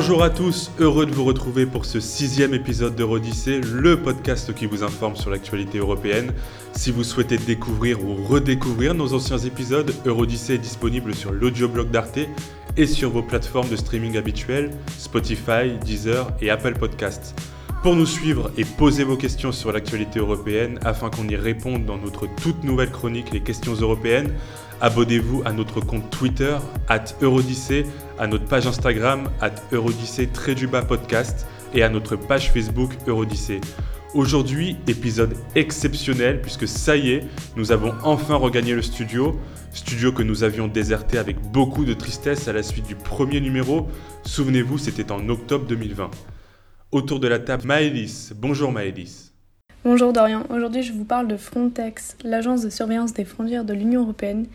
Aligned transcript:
Bonjour 0.00 0.22
à 0.22 0.30
tous, 0.30 0.70
heureux 0.78 1.06
de 1.06 1.10
vous 1.10 1.24
retrouver 1.24 1.66
pour 1.66 1.84
ce 1.84 1.98
sixième 1.98 2.54
épisode 2.54 2.94
d'Eurodyssée, 2.94 3.60
le 3.60 4.00
podcast 4.00 4.54
qui 4.54 4.64
vous 4.64 4.84
informe 4.84 5.16
sur 5.16 5.28
l'actualité 5.28 5.78
européenne. 5.78 6.34
Si 6.72 6.92
vous 6.92 7.02
souhaitez 7.02 7.36
découvrir 7.36 8.04
ou 8.04 8.14
redécouvrir 8.14 8.94
nos 8.94 9.12
anciens 9.12 9.38
épisodes, 9.38 9.92
Eurodyssée 10.06 10.54
est 10.54 10.58
disponible 10.58 11.16
sur 11.16 11.32
l'audioblog 11.32 11.90
d'Arte 11.90 12.20
et 12.76 12.86
sur 12.86 13.10
vos 13.10 13.24
plateformes 13.24 13.68
de 13.70 13.74
streaming 13.74 14.16
habituelles, 14.16 14.70
Spotify, 14.98 15.76
Deezer 15.84 16.30
et 16.40 16.48
Apple 16.48 16.74
Podcasts. 16.74 17.34
Pour 17.82 17.96
nous 17.96 18.06
suivre 18.06 18.52
et 18.56 18.64
poser 18.64 19.02
vos 19.02 19.16
questions 19.16 19.50
sur 19.50 19.72
l'actualité 19.72 20.20
européenne 20.20 20.78
afin 20.84 21.10
qu'on 21.10 21.26
y 21.26 21.36
réponde 21.36 21.86
dans 21.86 21.96
notre 21.96 22.26
toute 22.26 22.62
nouvelle 22.62 22.90
chronique 22.90 23.32
Les 23.32 23.40
questions 23.40 23.74
européennes, 23.74 24.32
abonnez-vous 24.80 25.42
à 25.44 25.52
notre 25.52 25.80
compte 25.80 26.10
Twitter, 26.10 26.56
at 26.88 27.04
Eurodyssée, 27.20 27.86
à 28.18 28.26
notre 28.26 28.44
page 28.44 28.66
Instagram, 28.66 29.30
at 29.40 29.54
Eurodyssée 29.72 30.28
podcast 30.88 31.46
et 31.74 31.82
à 31.82 31.88
notre 31.88 32.16
page 32.16 32.52
Facebook 32.52 32.92
Eurodyssée. 33.06 33.60
Aujourd'hui, 34.14 34.76
épisode 34.86 35.34
exceptionnel 35.54 36.40
puisque 36.40 36.66
ça 36.66 36.96
y 36.96 37.10
est, 37.10 37.24
nous 37.56 37.72
avons 37.72 37.92
enfin 38.02 38.36
regagné 38.36 38.74
le 38.74 38.82
studio. 38.82 39.38
Studio 39.72 40.12
que 40.12 40.22
nous 40.22 40.44
avions 40.44 40.66
déserté 40.66 41.18
avec 41.18 41.38
beaucoup 41.52 41.84
de 41.84 41.92
tristesse 41.92 42.48
à 42.48 42.52
la 42.52 42.62
suite 42.62 42.86
du 42.86 42.94
premier 42.94 43.40
numéro. 43.40 43.86
Souvenez-vous, 44.24 44.78
c'était 44.78 45.12
en 45.12 45.28
octobre 45.28 45.66
2020. 45.66 46.10
Autour 46.90 47.20
de 47.20 47.28
la 47.28 47.38
table, 47.38 47.66
Maëlys. 47.66 48.32
Bonjour 48.34 48.72
Maëlys. 48.72 49.27
Bonjour 49.84 50.12
Dorian. 50.12 50.42
Aujourd'hui, 50.50 50.82
je 50.82 50.92
vous 50.92 51.04
parle 51.04 51.28
de 51.28 51.36
Frontex, 51.36 52.16
l'agence 52.24 52.62
de 52.62 52.68
surveillance 52.68 53.12
des 53.12 53.24
frontières 53.24 53.64
de 53.64 53.72
l'Union 53.72 54.02
européenne, 54.02 54.46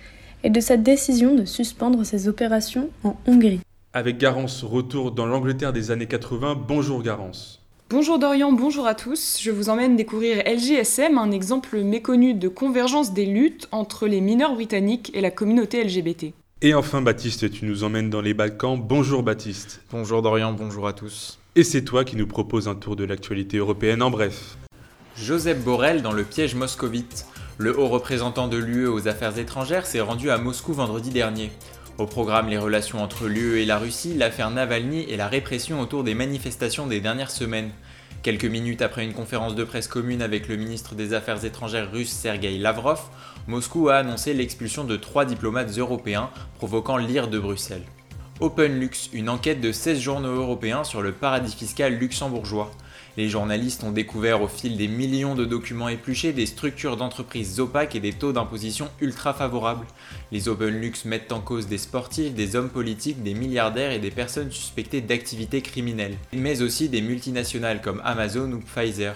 et 0.44 0.50
de 0.50 0.60
sa 0.60 0.76
décision 0.76 1.34
de 1.34 1.46
suspendre 1.46 2.06
ses 2.06 2.28
opérations 2.28 2.90
en 3.06 3.16
Hongrie. 3.26 3.62
Avec 3.94 4.18
Garance, 4.18 4.64
retour 4.64 5.12
dans 5.12 5.26
l'Angleterre 5.26 5.72
des 5.72 5.92
années 5.92 6.08
80. 6.08 6.66
Bonjour 6.68 7.02
Garance. 7.02 7.62
Bonjour 7.90 8.20
Dorian, 8.20 8.52
bonjour 8.52 8.86
à 8.86 8.96
tous. 8.96 9.40
Je 9.42 9.52
vous 9.52 9.70
emmène 9.70 9.96
découvrir 9.96 10.44
LGSM, 10.46 11.18
un 11.18 11.32
exemple 11.32 11.82
méconnu 11.82 12.34
de 12.34 12.50
convergence 12.50 13.14
des 13.14 13.26
luttes 13.26 13.70
entre 13.72 14.08
les 14.08 14.20
mineurs 14.20 14.56
britanniques 14.56 15.10
et 15.14 15.22
la 15.22 15.32
communauté 15.32 15.86
LGBT. 15.86 16.34
Et 16.62 16.74
enfin 16.74 17.02
Baptiste, 17.02 17.50
tu 17.50 17.66
nous 17.66 17.86
emmènes 17.86 18.10
dans 18.10 18.22
les 18.22 18.34
Balkans. 18.34 18.78
Bonjour 18.78 19.24
Baptiste. 19.24 19.82
Bonjour 19.90 20.22
Dorian, 20.22 20.52
bonjour 20.52 20.86
à 20.86 20.92
tous. 20.92 21.40
Et 21.56 21.64
c'est 21.64 21.84
toi 21.84 22.04
qui 22.04 22.18
nous 22.18 22.28
proposes 22.28 22.68
un 22.68 22.76
tour 22.76 22.98
de 22.98 23.06
l'actualité 23.06 23.58
européenne 23.58 24.02
en 24.02 24.12
bref. 24.12 24.58
Joseph 25.16 25.60
Borrell 25.60 26.02
dans 26.02 26.12
le 26.12 26.24
piège 26.24 26.56
moscovite. 26.56 27.28
Le 27.60 27.78
haut 27.80 27.88
représentant 27.88 28.48
de 28.48 28.58
l'UE 28.58 28.88
aux 28.88 29.08
affaires 29.08 29.38
étrangères 29.38 29.86
s'est 29.86 30.02
rendu 30.02 30.32
à 30.32 30.40
Moscou 30.40 30.74
vendredi 30.74 31.12
dernier. 31.12 31.52
Au 32.00 32.08
programme, 32.08 32.50
les 32.50 32.58
relations 32.58 33.04
entre 33.04 33.28
l'UE 33.28 33.62
et 33.62 33.66
la 33.66 33.78
Russie, 33.78 34.16
l'affaire 34.16 34.50
Navalny 34.50 35.02
et 35.02 35.16
la 35.16 35.28
répression 35.28 35.80
autour 35.82 36.04
des 36.04 36.16
manifestations 36.16 36.88
des 36.88 37.00
dernières 37.00 37.30
semaines. 37.30 37.70
Quelques 38.24 38.46
minutes 38.46 38.82
après 38.82 39.04
une 39.04 39.14
conférence 39.14 39.54
de 39.54 39.64
presse 39.64 39.88
commune 39.88 40.24
avec 40.24 40.48
le 40.48 40.56
ministre 40.56 40.96
des 40.96 41.14
Affaires 41.14 41.46
étrangères 41.46 41.92
russe 41.92 42.10
Sergei 42.10 42.58
Lavrov, 42.58 43.02
Moscou 43.48 43.90
a 43.90 43.98
annoncé 43.98 44.34
l'expulsion 44.34 44.84
de 44.84 44.96
trois 44.96 45.26
diplomates 45.26 45.78
européens, 45.78 46.32
provoquant 46.58 46.98
l'ire 46.98 47.28
de 47.28 47.38
Bruxelles. 47.38 47.86
OpenLux, 48.40 49.10
une 49.14 49.30
enquête 49.30 49.62
de 49.62 49.72
16 49.72 50.00
journaux 50.00 50.36
européens 50.36 50.84
sur 50.84 51.04
le 51.04 51.12
paradis 51.12 51.56
fiscal 51.56 51.94
luxembourgeois. 51.94 52.72
Les 53.16 53.30
journalistes 53.30 53.84
ont 53.84 53.92
découvert 53.92 54.42
au 54.42 54.48
fil 54.48 54.76
des 54.76 54.88
millions 54.88 55.36
de 55.36 55.46
documents 55.46 55.88
épluchés 55.88 56.34
des 56.34 56.48
structures 56.48 56.98
d'entreprises 56.98 57.60
opaques 57.60 57.96
et 57.96 58.00
des 58.00 58.14
taux 58.14 58.34
d'imposition 58.34 58.90
ultra 59.02 59.36
favorables. 59.36 59.86
Les 60.32 60.50
OpenLux 60.50 61.06
mettent 61.06 61.32
en 61.32 61.40
cause 61.40 61.68
des 61.68 61.78
sportifs, 61.78 62.34
des 62.34 62.56
hommes 62.56 62.70
politiques, 62.70 63.22
des 63.22 63.36
milliardaires 63.36 63.92
et 63.92 64.00
des 64.00 64.10
personnes 64.10 64.52
suspectées 64.52 65.02
d'activités 65.02 65.62
criminelles, 65.62 66.18
mais 66.34 66.64
aussi 66.64 66.90
des 66.90 67.02
multinationales 67.02 67.82
comme 67.82 68.02
Amazon 68.04 68.52
ou 68.52 68.62
Pfizer. 68.62 69.14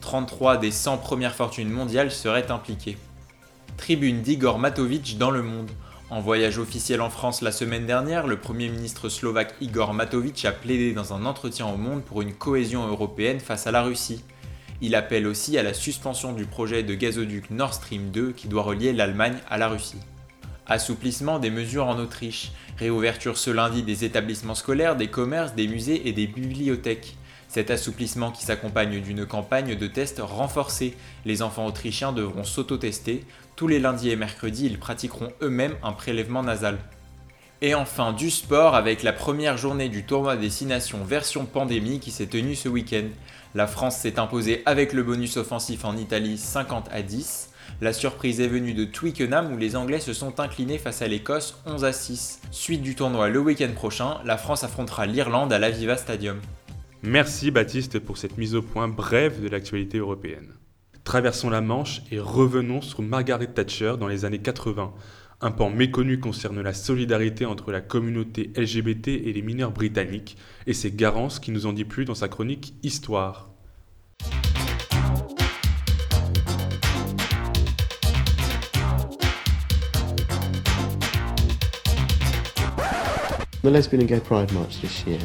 33 0.00 0.56
des 0.56 0.70
100 0.70 0.98
premières 0.98 1.34
fortunes 1.34 1.70
mondiales 1.70 2.12
seraient 2.12 2.50
impliquées. 2.50 2.96
Tribune 3.76 4.22
d'Igor 4.22 4.58
Matovic 4.58 5.18
dans 5.18 5.30
le 5.30 5.42
monde. 5.42 5.70
En 6.10 6.20
voyage 6.20 6.58
officiel 6.58 7.00
en 7.00 7.08
France 7.08 7.40
la 7.40 7.50
semaine 7.50 7.86
dernière, 7.86 8.26
le 8.26 8.36
Premier 8.36 8.68
ministre 8.68 9.08
slovaque 9.08 9.54
Igor 9.62 9.94
Matovic 9.94 10.44
a 10.44 10.52
plaidé 10.52 10.92
dans 10.92 11.14
un 11.14 11.24
entretien 11.24 11.66
au 11.66 11.78
Monde 11.78 12.02
pour 12.04 12.20
une 12.20 12.34
cohésion 12.34 12.86
européenne 12.86 13.40
face 13.40 13.66
à 13.66 13.70
la 13.70 13.82
Russie. 13.82 14.22
Il 14.82 14.96
appelle 14.96 15.26
aussi 15.26 15.56
à 15.56 15.62
la 15.62 15.72
suspension 15.72 16.34
du 16.34 16.44
projet 16.44 16.82
de 16.82 16.94
gazoduc 16.94 17.50
Nord 17.50 17.72
Stream 17.72 18.10
2 18.10 18.32
qui 18.32 18.48
doit 18.48 18.64
relier 18.64 18.92
l'Allemagne 18.92 19.38
à 19.48 19.56
la 19.56 19.68
Russie. 19.68 20.00
Assouplissement 20.66 21.38
des 21.38 21.50
mesures 21.50 21.86
en 21.86 21.98
Autriche, 21.98 22.52
réouverture 22.78 23.38
ce 23.38 23.50
lundi 23.50 23.82
des 23.82 24.04
établissements 24.04 24.54
scolaires, 24.54 24.96
des 24.96 25.08
commerces, 25.08 25.54
des 25.54 25.68
musées 25.68 26.06
et 26.06 26.12
des 26.12 26.26
bibliothèques. 26.26 27.16
Cet 27.48 27.70
assouplissement 27.70 28.30
qui 28.30 28.44
s'accompagne 28.44 29.00
d'une 29.00 29.26
campagne 29.26 29.76
de 29.76 29.86
tests 29.86 30.20
renforcée. 30.20 30.96
Les 31.24 31.40
enfants 31.40 31.66
autrichiens 31.66 32.12
devront 32.12 32.42
s'auto-tester. 32.42 33.24
Tous 33.56 33.68
les 33.68 33.78
lundis 33.78 34.10
et 34.10 34.16
mercredis, 34.16 34.66
ils 34.66 34.78
pratiqueront 34.78 35.30
eux-mêmes 35.40 35.76
un 35.82 35.92
prélèvement 35.92 36.42
nasal. 36.42 36.78
Et 37.62 37.74
enfin, 37.74 38.12
du 38.12 38.30
sport 38.30 38.74
avec 38.74 39.02
la 39.02 39.12
première 39.12 39.56
journée 39.56 39.88
du 39.88 40.04
tournoi 40.04 40.36
Destination 40.36 41.04
version 41.04 41.46
pandémie 41.46 42.00
qui 42.00 42.10
s'est 42.10 42.26
tenue 42.26 42.56
ce 42.56 42.68
week-end. 42.68 43.06
La 43.54 43.68
France 43.68 43.98
s'est 43.98 44.18
imposée 44.18 44.62
avec 44.66 44.92
le 44.92 45.04
bonus 45.04 45.36
offensif 45.36 45.84
en 45.84 45.96
Italie 45.96 46.36
50 46.36 46.88
à 46.90 47.02
10. 47.02 47.50
La 47.80 47.92
surprise 47.92 48.40
est 48.40 48.48
venue 48.48 48.74
de 48.74 48.84
Twickenham 48.84 49.52
où 49.52 49.56
les 49.56 49.76
Anglais 49.76 50.00
se 50.00 50.12
sont 50.12 50.40
inclinés 50.40 50.78
face 50.78 51.00
à 51.00 51.06
l'Écosse 51.06 51.56
11 51.64 51.84
à 51.84 51.92
6. 51.92 52.40
Suite 52.50 52.82
du 52.82 52.96
tournoi 52.96 53.28
le 53.28 53.38
week-end 53.38 53.72
prochain, 53.74 54.18
la 54.24 54.36
France 54.36 54.64
affrontera 54.64 55.06
l'Irlande 55.06 55.52
à 55.52 55.60
l'Aviva 55.60 55.96
Stadium. 55.96 56.40
Merci 57.02 57.50
Baptiste 57.52 58.00
pour 58.00 58.18
cette 58.18 58.36
mise 58.36 58.56
au 58.56 58.62
point 58.62 58.88
brève 58.88 59.40
de 59.40 59.48
l'actualité 59.48 59.98
européenne. 59.98 60.54
Traversons 61.04 61.50
la 61.50 61.60
Manche 61.60 62.00
et 62.10 62.18
revenons 62.18 62.80
sur 62.80 63.02
Margaret 63.02 63.48
Thatcher 63.48 63.96
dans 64.00 64.08
les 64.08 64.24
années 64.24 64.38
80. 64.38 64.94
Un 65.42 65.50
pan 65.50 65.68
méconnu 65.68 66.18
concerne 66.18 66.62
la 66.62 66.72
solidarité 66.72 67.44
entre 67.44 67.72
la 67.72 67.82
communauté 67.82 68.50
LGBT 68.56 69.08
et 69.08 69.34
les 69.34 69.42
mineurs 69.42 69.70
britanniques, 69.70 70.38
et 70.66 70.72
c'est 70.72 70.96
Garance 70.96 71.40
qui 71.40 71.50
nous 71.50 71.66
en 71.66 71.74
dit 71.74 71.84
plus 71.84 72.06
dans 72.06 72.14
sa 72.14 72.28
chronique 72.28 72.74
Histoire. 72.82 73.50
The 83.62 83.70
Lesbian 83.70 84.00
and 84.00 84.06
Gay 84.06 84.20
Pride 84.20 84.52
March 84.52 84.80
this 84.80 85.04
year 85.06 85.18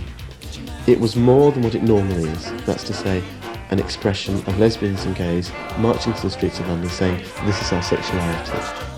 It 0.87 0.99
was 0.99 1.15
more 1.15 1.51
than 1.51 1.63
what 1.63 1.75
it 1.75 1.83
normally 1.83 2.23
is. 2.23 2.51
That's 2.65 2.83
to 2.85 2.93
say, 2.93 3.21
an 3.69 3.79
expression 3.79 4.35
of 4.35 4.59
lesbians 4.59 5.05
and 5.05 5.15
gays 5.15 5.51
marching 5.77 6.13
to 6.13 6.21
the 6.23 6.29
streets 6.29 6.59
of 6.59 6.67
London 6.67 6.89
saying, 6.89 7.17
this 7.45 7.61
is 7.61 7.71
our 7.71 7.81
sexuality. 7.81 8.51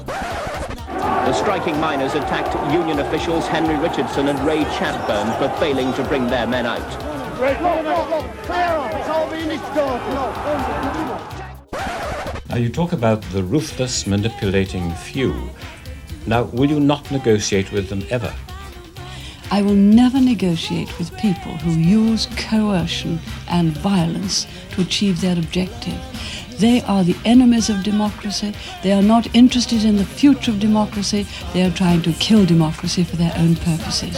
The 0.07 1.33
striking 1.33 1.79
miners 1.79 2.13
attacked 2.13 2.55
union 2.73 2.99
officials 2.99 3.47
Henry 3.47 3.75
Richardson 3.77 4.27
and 4.27 4.39
Ray 4.39 4.63
Chadburn 4.63 5.37
for 5.37 5.49
failing 5.59 5.93
to 5.93 6.03
bring 6.03 6.27
their 6.27 6.47
men 6.47 6.65
out. 6.65 6.79
Now 12.49 12.57
you 12.57 12.69
talk 12.69 12.91
about 12.91 13.21
the 13.31 13.43
ruthless, 13.43 14.05
manipulating 14.07 14.91
few. 14.93 15.49
Now, 16.27 16.43
will 16.43 16.69
you 16.69 16.79
not 16.79 17.09
negotiate 17.11 17.71
with 17.71 17.89
them 17.89 18.03
ever? 18.09 18.33
I 19.53 19.62
will 19.62 19.75
never 19.75 20.22
negotiate 20.22 20.97
with 20.97 21.12
people 21.17 21.51
who 21.57 21.72
use 21.72 22.25
coercion 22.38 23.19
and 23.50 23.78
violence 23.78 24.47
to 24.72 24.81
achieve 24.81 25.19
their 25.19 25.38
objective. 25.38 26.00
They 26.57 26.81
are 26.84 27.03
the 27.03 27.17
enemies 27.25 27.70
of 27.70 27.84
democracy. 27.84 28.53
They 28.81 28.93
are 28.93 29.02
not 29.02 29.28
interested 29.35 29.84
in 29.84 29.97
the 29.97 30.05
future 30.05 30.52
of 30.52 30.59
democracy. 30.61 31.28
They 31.52 31.64
are 31.64 31.70
trying 31.70 32.02
to 32.03 32.14
kill 32.14 32.46
democracy 32.46 33.03
for 33.03 33.17
their 33.17 33.34
own 33.37 33.58
purposes. 33.58 34.16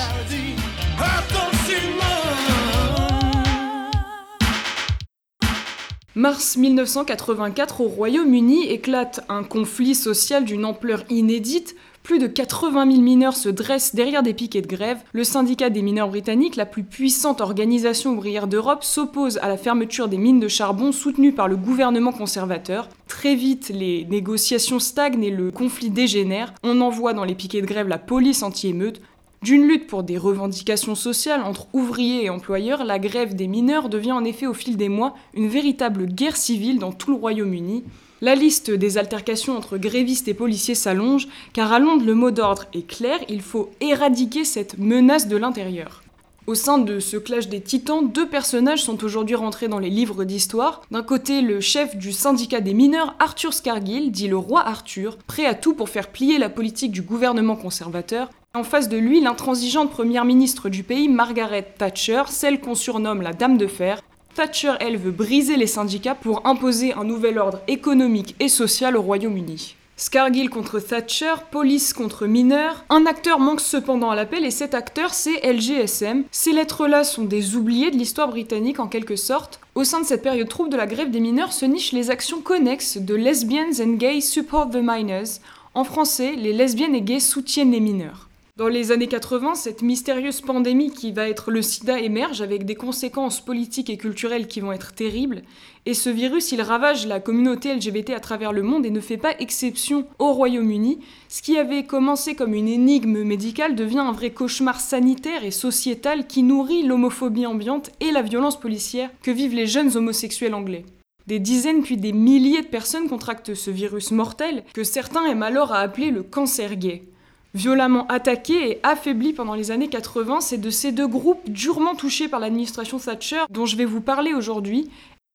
Mars 6.15 6.57
1984 6.57 7.81
au 7.81 7.87
Royaume-Uni 7.87 8.67
éclate 8.67 9.21
un 9.29 9.43
conflit 9.43 9.95
social 9.95 10.45
d'une 10.45 10.63
ampleur 10.63 11.03
inédite 11.09 11.75
plus 12.03 12.19
de 12.19 12.27
80 12.27 12.91
000 12.91 13.01
mineurs 13.01 13.35
se 13.35 13.47
dressent 13.47 13.95
derrière 13.95 14.23
des 14.23 14.33
piquets 14.33 14.61
de 14.61 14.67
grève. 14.67 15.01
Le 15.13 15.23
syndicat 15.23 15.69
des 15.69 15.81
mineurs 15.81 16.09
britanniques, 16.09 16.57
la 16.57 16.65
plus 16.65 16.83
puissante 16.83 17.39
organisation 17.39 18.11
ouvrière 18.11 18.47
d'Europe, 18.47 18.83
s'oppose 18.83 19.37
à 19.37 19.47
la 19.47 19.55
fermeture 19.55 20.09
des 20.09 20.17
mines 20.17 20.41
de 20.41 20.49
charbon 20.49 20.91
soutenues 20.91 21.31
par 21.31 21.47
le 21.47 21.55
gouvernement 21.55 22.11
conservateur. 22.11 22.89
Très 23.07 23.35
vite, 23.35 23.71
les 23.73 24.05
négociations 24.05 24.79
stagnent 24.79 25.23
et 25.23 25.31
le 25.31 25.49
conflit 25.49 25.89
dégénère. 25.89 26.53
On 26.61 26.81
envoie 26.81 27.13
dans 27.13 27.23
les 27.23 27.35
piquets 27.35 27.61
de 27.61 27.67
grève 27.67 27.87
la 27.87 27.97
police 27.97 28.43
anti-émeute. 28.43 29.01
D'une 29.41 29.67
lutte 29.67 29.87
pour 29.87 30.03
des 30.03 30.17
revendications 30.17 30.95
sociales 30.95 31.43
entre 31.43 31.67
ouvriers 31.73 32.25
et 32.25 32.29
employeurs, 32.29 32.83
la 32.83 32.99
grève 32.99 33.35
des 33.35 33.47
mineurs 33.47 33.87
devient 33.87 34.13
en 34.13 34.25
effet 34.25 34.45
au 34.45 34.53
fil 34.53 34.75
des 34.75 34.89
mois 34.89 35.15
une 35.33 35.47
véritable 35.47 36.05
guerre 36.05 36.37
civile 36.37 36.79
dans 36.79 36.91
tout 36.91 37.11
le 37.11 37.17
Royaume-Uni. 37.17 37.83
La 38.23 38.35
liste 38.35 38.71
des 38.71 38.97
altercations 38.97 39.57
entre 39.57 39.77
grévistes 39.77 40.29
et 40.29 40.33
policiers 40.33 40.75
s'allonge, 40.75 41.27
car 41.51 41.73
à 41.73 41.79
Londres 41.79 42.05
le 42.05 42.15
mot 42.15 42.31
d'ordre 42.31 42.63
est 42.73 42.87
clair, 42.87 43.19
il 43.27 43.41
faut 43.41 43.69
éradiquer 43.81 44.45
cette 44.45 44.77
menace 44.77 45.27
de 45.27 45.35
l'intérieur. 45.35 46.03
Au 46.47 46.55
sein 46.55 46.77
de 46.77 47.01
ce 47.01 47.17
clash 47.17 47.49
des 47.49 47.59
titans, 47.59 48.09
deux 48.09 48.25
personnages 48.25 48.81
sont 48.81 49.03
aujourd'hui 49.03 49.35
rentrés 49.35 49.67
dans 49.67 49.77
les 49.77 49.89
livres 49.89 50.23
d'histoire. 50.23 50.83
D'un 50.89 51.03
côté, 51.03 51.41
le 51.41 51.59
chef 51.59 51.97
du 51.97 52.13
syndicat 52.13 52.61
des 52.61 52.73
mineurs, 52.73 53.13
Arthur 53.19 53.53
Scargill, 53.53 54.09
dit 54.09 54.29
le 54.29 54.37
roi 54.37 54.65
Arthur, 54.65 55.17
prêt 55.27 55.45
à 55.45 55.53
tout 55.53 55.73
pour 55.73 55.89
faire 55.89 56.07
plier 56.07 56.37
la 56.37 56.47
politique 56.47 56.93
du 56.93 57.01
gouvernement 57.01 57.57
conservateur. 57.57 58.29
En 58.55 58.63
face 58.63 58.87
de 58.87 58.95
lui, 58.95 59.19
l'intransigeante 59.19 59.91
première 59.91 60.23
ministre 60.23 60.69
du 60.69 60.83
pays, 60.83 61.09
Margaret 61.09 61.73
Thatcher, 61.77 62.23
celle 62.27 62.61
qu'on 62.61 62.75
surnomme 62.75 63.21
la 63.21 63.33
Dame 63.33 63.57
de 63.57 63.67
Fer. 63.67 64.01
Thatcher, 64.33 64.73
elle, 64.79 64.97
veut 64.97 65.11
briser 65.11 65.57
les 65.57 65.67
syndicats 65.67 66.15
pour 66.15 66.45
imposer 66.45 66.93
un 66.93 67.03
nouvel 67.03 67.37
ordre 67.37 67.61
économique 67.67 68.35
et 68.39 68.49
social 68.49 68.97
au 68.97 69.01
Royaume-Uni. 69.01 69.75
Scargill 69.95 70.49
contre 70.49 70.79
Thatcher, 70.79 71.35
police 71.51 71.93
contre 71.93 72.25
mineurs. 72.25 72.83
Un 72.89 73.05
acteur 73.05 73.39
manque 73.39 73.61
cependant 73.61 74.09
à 74.09 74.15
l'appel 74.15 74.43
et 74.43 74.51
cet 74.51 74.73
acteur 74.73 75.13
c'est 75.13 75.45
LGSM. 75.45 76.23
Ces 76.31 76.51
lettres-là 76.51 77.03
sont 77.03 77.25
des 77.25 77.55
oubliés 77.55 77.91
de 77.91 77.97
l'histoire 77.97 78.27
britannique 78.27 78.79
en 78.79 78.87
quelque 78.87 79.15
sorte. 79.15 79.59
Au 79.75 79.83
sein 79.83 80.01
de 80.01 80.05
cette 80.05 80.23
période 80.23 80.49
trouble 80.49 80.71
de 80.71 80.77
la 80.77 80.87
grève 80.87 81.11
des 81.11 81.19
mineurs 81.19 81.53
se 81.53 81.65
nichent 81.65 81.93
les 81.93 82.09
actions 82.09 82.41
connexes 82.41 82.97
de 82.97 83.13
Lesbians 83.13 83.81
and 83.81 83.93
Gays 83.93 84.21
Support 84.21 84.71
the 84.71 84.81
Minors. 84.81 85.39
En 85.75 85.83
français, 85.83 86.33
les 86.35 86.53
lesbiennes 86.53 86.95
et 86.95 87.01
gays 87.01 87.19
soutiennent 87.19 87.71
les 87.71 87.79
mineurs. 87.79 88.29
Dans 88.55 88.67
les 88.67 88.91
années 88.91 89.07
80, 89.07 89.55
cette 89.55 89.81
mystérieuse 89.81 90.41
pandémie 90.41 90.91
qui 90.91 91.11
va 91.11 91.27
être 91.27 91.49
le 91.49 91.63
sida 91.63 91.99
émerge 91.99 92.43
avec 92.43 92.65
des 92.65 92.75
conséquences 92.75 93.43
politiques 93.43 93.89
et 93.89 93.97
culturelles 93.97 94.45
qui 94.45 94.59
vont 94.59 94.71
être 94.71 94.93
terribles. 94.93 95.41
Et 95.87 95.95
ce 95.95 96.11
virus, 96.11 96.51
il 96.51 96.61
ravage 96.61 97.07
la 97.07 97.19
communauté 97.19 97.73
LGBT 97.73 98.11
à 98.11 98.19
travers 98.19 98.53
le 98.53 98.61
monde 98.61 98.85
et 98.85 98.91
ne 98.91 98.99
fait 98.99 99.17
pas 99.17 99.33
exception 99.39 100.05
au 100.19 100.33
Royaume-Uni. 100.33 100.99
Ce 101.29 101.41
qui 101.41 101.57
avait 101.57 101.85
commencé 101.85 102.35
comme 102.35 102.53
une 102.53 102.67
énigme 102.67 103.23
médicale 103.23 103.73
devient 103.73 103.97
un 103.97 104.11
vrai 104.11 104.29
cauchemar 104.29 104.79
sanitaire 104.79 105.43
et 105.43 105.49
sociétal 105.49 106.27
qui 106.27 106.43
nourrit 106.43 106.83
l'homophobie 106.83 107.47
ambiante 107.47 107.89
et 108.01 108.11
la 108.11 108.21
violence 108.21 108.59
policière 108.59 109.09
que 109.23 109.31
vivent 109.31 109.55
les 109.55 109.65
jeunes 109.65 109.97
homosexuels 109.97 110.53
anglais. 110.53 110.85
Des 111.25 111.39
dizaines 111.39 111.81
puis 111.81 111.97
des 111.97 112.13
milliers 112.13 112.61
de 112.61 112.67
personnes 112.67 113.09
contractent 113.09 113.55
ce 113.55 113.71
virus 113.71 114.11
mortel 114.11 114.63
que 114.75 114.83
certains 114.83 115.25
aiment 115.25 115.41
alors 115.41 115.71
à 115.71 115.79
appeler 115.79 116.11
le 116.11 116.21
cancer 116.21 116.75
gay. 116.75 117.07
Violemment 117.55 118.07
attaqué 118.07 118.71
et 118.71 118.79
affaibli 118.81 119.31
pendant 119.31 119.53
les 119.53 119.69
années 119.69 119.87
80, 119.87 120.41
c'est 120.41 120.57
de 120.57 120.71
ces 120.71 120.91
deux 120.91 121.07
groupes 121.07 121.47
durement 121.47 121.93
touchés 121.93 122.27
par 122.27 122.39
l'administration 122.39 122.97
Thatcher 122.97 123.43
dont 123.51 123.67
je 123.67 123.77
vais 123.77 123.85
vous 123.85 124.01
parler 124.01 124.33
aujourd'hui. 124.33 124.89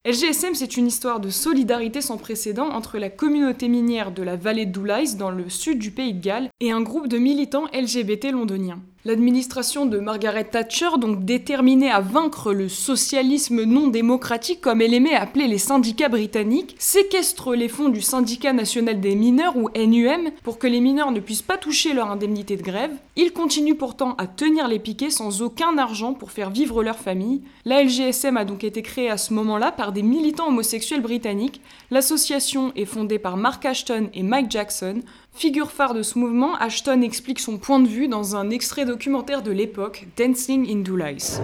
LGSM, 0.05 0.55
c'est 0.55 0.77
une 0.77 0.89
histoire 0.89 1.21
de 1.21 1.31
solidarité 1.31 2.01
sans 2.01 2.17
précédent 2.17 2.71
entre 2.71 2.99
la 2.99 3.09
communauté 3.09 3.69
minière 3.69 4.11
de 4.11 4.25
la 4.25 4.35
vallée 4.35 4.67
d'Oulais 4.67 5.15
dans 5.17 5.31
le 5.31 5.49
sud 5.49 5.79
du 5.79 5.93
pays 5.93 6.13
de 6.13 6.21
Galles 6.21 6.49
et 6.59 6.73
un 6.73 6.81
groupe 6.81 7.07
de 7.07 7.19
militants 7.19 7.67
LGBT 7.73 8.33
londoniens. 8.33 8.81
L'administration 9.09 9.87
de 9.87 10.01
Margaret 10.01 10.45
Thatcher, 10.45 10.99
donc 11.01 11.25
déterminée 11.25 11.91
à 11.91 12.01
vaincre 12.01 12.53
le 12.53 12.69
socialisme 12.69 13.63
non 13.63 13.89
démocratique 13.89 14.61
comme 14.61 14.83
elle 14.83 14.93
aimait 14.93 15.15
appeler 15.15 15.49
les 15.49 15.57
syndicats 15.57 16.11
britanniques, 16.11 16.77
séquestre 16.79 17.55
les 17.55 17.71
fonds 17.71 17.89
du 17.89 18.03
syndicat 18.03 18.53
national 18.53 19.01
des 19.01 19.15
mineurs 19.15 19.57
ou 19.57 19.71
NUM 19.75 20.29
pour 20.43 20.59
que 20.59 20.67
les 20.67 20.81
mineurs 20.81 21.11
ne 21.11 21.21
puissent 21.21 21.41
pas 21.41 21.57
toucher 21.57 21.95
leur 21.95 22.11
indemnité 22.11 22.59
de 22.59 22.63
grève. 22.63 22.91
Ils 23.17 23.33
continuent 23.33 23.79
pourtant 23.79 24.15
à 24.19 24.27
tenir 24.27 24.69
les 24.69 24.79
piquets 24.79 25.09
sans 25.09 25.41
aucun 25.41 25.79
argent 25.79 26.13
pour 26.13 26.31
faire 26.31 26.51
vivre 26.51 26.83
leur 26.83 26.99
famille. 26.99 27.41
La 27.65 27.83
LGSM 27.83 28.37
a 28.37 28.45
donc 28.45 28.63
été 28.63 28.83
créée 28.83 29.09
à 29.09 29.17
ce 29.17 29.33
moment-là 29.33 29.73
par 29.73 29.93
des 29.93 30.03
militants 30.03 30.49
homosexuels 30.49 31.01
britanniques. 31.01 31.63
L'association 31.91 32.73
est 32.77 32.85
fondée 32.85 33.19
par 33.19 33.39
Mark 33.39 33.65
Ashton 33.65 34.11
et 34.13 34.23
Mike 34.23 34.51
Jackson, 34.51 35.01
Figure 35.39 35.71
phare 35.71 35.95
de 35.95 36.03
ce 36.03 36.19
mouvement, 36.19 36.57
Ashton 36.57 37.01
explique 37.01 37.39
son 37.39 37.59
point 37.59 37.79
de 37.79 37.87
vue 37.87 38.09
dans 38.09 38.35
un 38.35 38.51
extrait 38.51 38.85
documentaire 38.85 39.41
de 39.41 39.53
l'époque, 39.53 40.09
Dancing 40.19 40.67
in 40.69 40.83
Lies. 40.97 41.39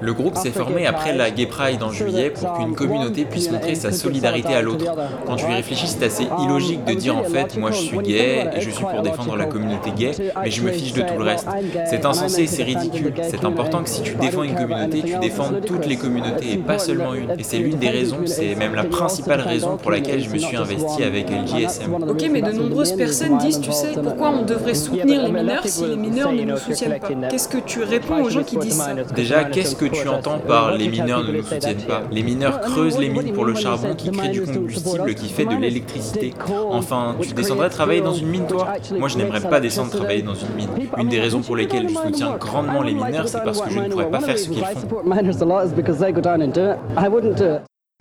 Le 0.00 0.12
groupe 0.12 0.36
s'est 0.36 0.50
formé 0.50 0.88
après 0.88 1.16
la 1.16 1.30
Gay 1.30 1.46
Pride 1.46 1.80
en 1.84 1.92
juillet 1.92 2.30
pour 2.30 2.52
qu'une 2.54 2.74
communauté 2.74 3.24
puisse 3.26 3.48
montrer 3.52 3.76
sa 3.76 3.92
solidarité 3.92 4.54
à 4.54 4.60
l'autre. 4.60 4.92
Quand 5.24 5.36
tu 5.36 5.44
y 5.44 5.54
réfléchis, 5.54 5.86
c'est 5.86 6.04
assez 6.04 6.26
illogique 6.42 6.84
de 6.84 6.94
dire 6.94 7.16
en 7.16 7.22
fait, 7.22 7.56
moi 7.56 7.70
je 7.70 7.78
suis 7.78 7.98
gay 7.98 8.50
et 8.56 8.60
je 8.60 8.70
suis 8.70 8.84
pour 8.84 9.02
défendre 9.02 9.36
la 9.36 9.46
communauté 9.46 9.92
gay, 9.92 10.10
mais 10.42 10.50
je 10.50 10.64
me 10.64 10.72
fiche 10.72 10.94
de 10.94 11.02
tout 11.02 11.16
le 11.16 11.22
reste. 11.22 11.46
C'est 11.88 12.04
insensé, 12.04 12.48
c'est 12.48 12.64
ridicule. 12.64 13.14
C'est 13.22 13.44
important 13.44 13.84
que 13.84 13.88
si 13.88 14.02
tu 14.02 14.16
défends 14.16 14.42
une 14.42 14.56
communauté, 14.56 15.02
tu 15.02 15.16
défends 15.20 15.52
toutes 15.64 15.86
les 15.86 15.96
communautés 15.96 16.54
et 16.54 16.56
pas 16.56 16.80
seulement 16.80 17.14
une. 17.14 17.30
Et 17.38 17.44
c'est 17.44 17.58
l'une 17.58 17.78
des 17.78 17.90
raisons, 17.90 18.26
c'est 18.26 18.56
même 18.56 18.74
la 18.74 18.82
principale 18.82 19.42
raison 19.42 19.76
pour 19.76 19.92
laquelle 19.92 20.20
je 20.20 20.30
me 20.30 20.38
suis 20.38 20.56
investi 20.56 21.04
avec 21.04 21.30
LGSM. 21.30 21.99
Ok, 22.08 22.28
mais 22.30 22.42
de 22.42 22.52
nombreuses 22.52 22.92
personnes 22.92 23.38
disent, 23.38 23.60
tu 23.60 23.72
sais, 23.72 23.92
pourquoi 24.02 24.30
on 24.30 24.42
devrait 24.42 24.74
soutenir 24.74 25.22
les 25.22 25.32
mineurs 25.32 25.66
si 25.66 25.86
les 25.86 25.96
mineurs 25.96 26.32
ne 26.32 26.42
nous 26.42 26.56
soutiennent 26.56 26.98
pas 26.98 27.08
Qu'est-ce 27.28 27.48
que 27.48 27.58
tu 27.58 27.82
réponds 27.82 28.22
aux 28.22 28.30
gens 28.30 28.42
qui 28.42 28.56
disent 28.56 28.74
ça 28.74 28.94
Déjà, 29.14 29.44
qu'est-ce 29.44 29.76
que 29.76 29.86
tu 29.86 30.08
entends 30.08 30.38
par 30.38 30.76
les 30.76 30.88
mineurs 30.88 31.24
ne 31.24 31.32
nous 31.32 31.42
soutiennent 31.42 31.82
pas 31.86 32.02
Les 32.10 32.22
mineurs 32.22 32.60
creusent 32.60 32.98
les 32.98 33.08
mines 33.08 33.32
pour 33.32 33.44
le 33.44 33.54
charbon 33.54 33.94
qui 33.94 34.10
crée 34.10 34.28
du 34.28 34.42
combustible 34.42 35.14
qui 35.14 35.28
fait 35.28 35.44
de 35.44 35.56
l'électricité. 35.56 36.34
Enfin, 36.70 37.16
tu 37.20 37.32
descendrais 37.34 37.70
travailler 37.70 38.00
dans 38.00 38.14
une 38.14 38.28
mine, 38.28 38.46
toi 38.46 38.68
Moi, 38.98 39.08
je 39.08 39.18
n'aimerais 39.18 39.40
pas 39.40 39.60
descendre 39.60 39.90
travailler 39.90 40.22
dans 40.22 40.34
une 40.34 40.54
mine. 40.54 40.68
Une 40.98 41.08
des 41.08 41.20
raisons 41.20 41.40
pour 41.40 41.56
lesquelles 41.56 41.88
je 41.88 41.94
soutiens 41.94 42.36
grandement 42.38 42.82
les 42.82 42.94
mineurs, 42.94 43.28
c'est 43.28 43.42
parce 43.42 43.60
que 43.60 43.70
je 43.70 43.78
ne 43.78 43.88
pourrais 43.88 44.10
pas 44.10 44.20
faire 44.20 44.38
ce 44.38 44.48
qu'ils 44.48 44.64
font. 44.64 45.00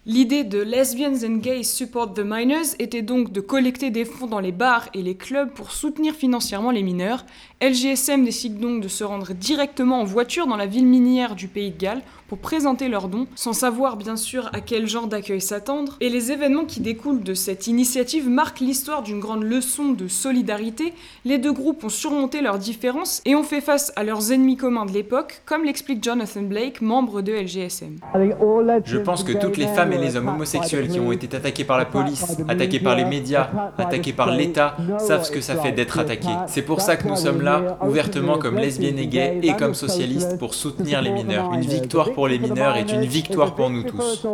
L'idée 0.09 0.43
de 0.43 0.57
Lesbians 0.57 1.23
and 1.23 1.35
Gays 1.35 1.65
Support 1.65 2.15
the 2.15 2.23
Minors 2.25 2.73
était 2.79 3.03
donc 3.03 3.31
de 3.31 3.41
collecter 3.41 3.91
des 3.91 4.05
fonds 4.05 4.25
dans 4.25 4.39
les 4.39 4.51
bars 4.51 4.89
et 4.95 5.03
les 5.03 5.15
clubs 5.15 5.51
pour 5.51 5.71
soutenir 5.71 6.15
financièrement 6.15 6.71
les 6.71 6.81
mineurs. 6.81 7.27
LGSM 7.61 8.23
décide 8.23 8.57
donc 8.57 8.81
de 8.81 8.87
se 8.87 9.03
rendre 9.03 9.33
directement 9.33 9.99
en 9.99 10.05
voiture 10.05 10.47
dans 10.47 10.55
la 10.55 10.65
ville 10.65 10.85
minière 10.85 11.35
du 11.35 11.49
pays 11.49 11.71
de 11.71 11.77
Galles 11.77 12.01
pour 12.29 12.37
présenter 12.37 12.87
leurs 12.87 13.09
dons, 13.09 13.27
sans 13.35 13.53
savoir 13.53 13.97
bien 13.97 14.15
sûr 14.15 14.49
à 14.53 14.61
quel 14.61 14.87
genre 14.87 15.07
d'accueil 15.07 15.41
s'attendre. 15.41 15.97
Et 15.99 16.09
les 16.09 16.31
événements 16.31 16.63
qui 16.63 16.79
découlent 16.79 17.23
de 17.23 17.33
cette 17.33 17.67
initiative 17.67 18.29
marquent 18.29 18.59
l'histoire 18.59 19.01
d'une 19.01 19.19
grande 19.19 19.43
leçon 19.43 19.91
de 19.91 20.07
solidarité. 20.07 20.93
Les 21.25 21.39
deux 21.39 21.51
groupes 21.51 21.83
ont 21.83 21.89
surmonté 21.89 22.41
leurs 22.41 22.59
différences 22.59 23.21
et 23.25 23.35
ont 23.35 23.43
fait 23.43 23.61
face 23.61 23.91
à 23.95 24.03
leurs 24.03 24.31
ennemis 24.31 24.57
communs 24.57 24.85
de 24.85 24.91
l'époque, 24.91 25.41
comme 25.45 25.65
l'explique 25.65 26.03
Jonathan 26.03 26.43
Blake, 26.43 26.81
membre 26.81 27.21
de 27.21 27.33
LGSM. 27.33 27.97
Je 28.85 28.97
pense 28.99 29.23
que 29.23 29.33
toutes 29.33 29.57
les 29.57 29.67
femmes 29.67 29.91
et 29.91 29.97
les 29.97 30.15
hommes 30.15 30.29
homosexuels 30.29 30.87
qui 30.87 30.99
ont 30.99 31.11
été 31.11 31.35
attaqués 31.35 31.65
par 31.65 31.79
la 31.79 31.85
police, 31.85 32.37
attaqués 32.47 32.79
par 32.79 32.95
les 32.95 33.05
médias, 33.05 33.49
attaqués 33.77 34.13
par 34.13 34.31
l'État, 34.31 34.77
savent 34.99 35.25
ce 35.25 35.31
que 35.31 35.41
ça 35.41 35.55
fait 35.55 35.71
d'être 35.71 35.97
attaqués. 35.99 36.27
C'est 36.47 36.61
pour 36.61 36.79
ça 36.79 36.95
que 36.95 37.07
nous 37.07 37.15
sommes 37.15 37.41
là, 37.41 37.48
ouvertement 37.81 38.37
comme 38.37 38.57
lesbiennes 38.57 38.99
et 38.99 39.07
gays 39.07 39.39
et 39.41 39.55
comme 39.55 39.73
socialistes, 39.73 40.37
pour 40.37 40.53
soutenir 40.53 41.01
les 41.01 41.11
mineurs. 41.11 41.51
Une 41.53 41.61
victoire 41.61 42.11
pour 42.11 42.19
pour 42.19 42.27
les 42.27 42.37
mineurs 42.37 42.75
est 42.75 42.91
une 42.91 43.05
victoire 43.05 43.55
pour 43.55 43.69
nous 43.69 43.83
tous. 43.83 44.27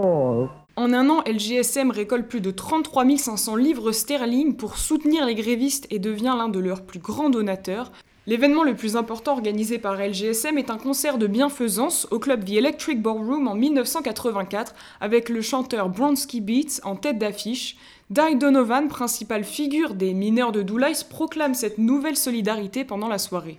En 0.76 0.92
un 0.92 1.08
an, 1.08 1.22
LGSM 1.28 1.92
récolte 1.92 2.28
plus 2.28 2.42
de 2.42 2.50
33 2.50 3.06
500 3.16 3.56
livres 3.58 3.92
sterling 3.92 4.56
pour 4.56 4.80
soutenir 4.80 5.24
les 5.28 5.36
grévistes 5.36 5.86
et 5.92 6.00
devient 6.00 6.34
l'un 6.36 6.50
de 6.50 6.58
leurs 6.58 6.82
plus 6.82 6.98
grands 6.98 7.30
donateurs. 7.30 7.92
L'événement 8.26 8.64
le 8.64 8.74
plus 8.74 8.96
important 8.96 9.34
organisé 9.34 9.78
par 9.78 9.98
LGSM 9.98 10.58
est 10.58 10.72
un 10.72 10.80
concert 10.80 11.20
de 11.20 11.28
bienfaisance 11.28 12.08
au 12.10 12.18
club 12.18 12.44
The 12.44 12.54
Electric 12.54 13.04
Ballroom 13.04 13.48
en 13.48 13.54
1984 13.54 14.74
avec 15.00 15.30
le 15.30 15.42
chanteur 15.42 15.90
Bronski 15.90 16.42
Beats 16.42 16.82
en 16.84 16.96
tête 16.96 17.20
d'affiche. 17.20 17.78
Di 18.12 18.36
Donovan, 18.36 18.88
principale 18.88 19.44
figure 19.44 19.96
des 19.96 20.14
mineurs 20.14 20.52
de 20.52 20.62
Doulais, 20.62 20.94
proclame 21.10 21.56
cette 21.56 21.80
nouvelle 21.80 22.16
solidarité 22.16 22.86
pendant 22.86 23.08
la 23.08 23.18
soirée. 23.18 23.58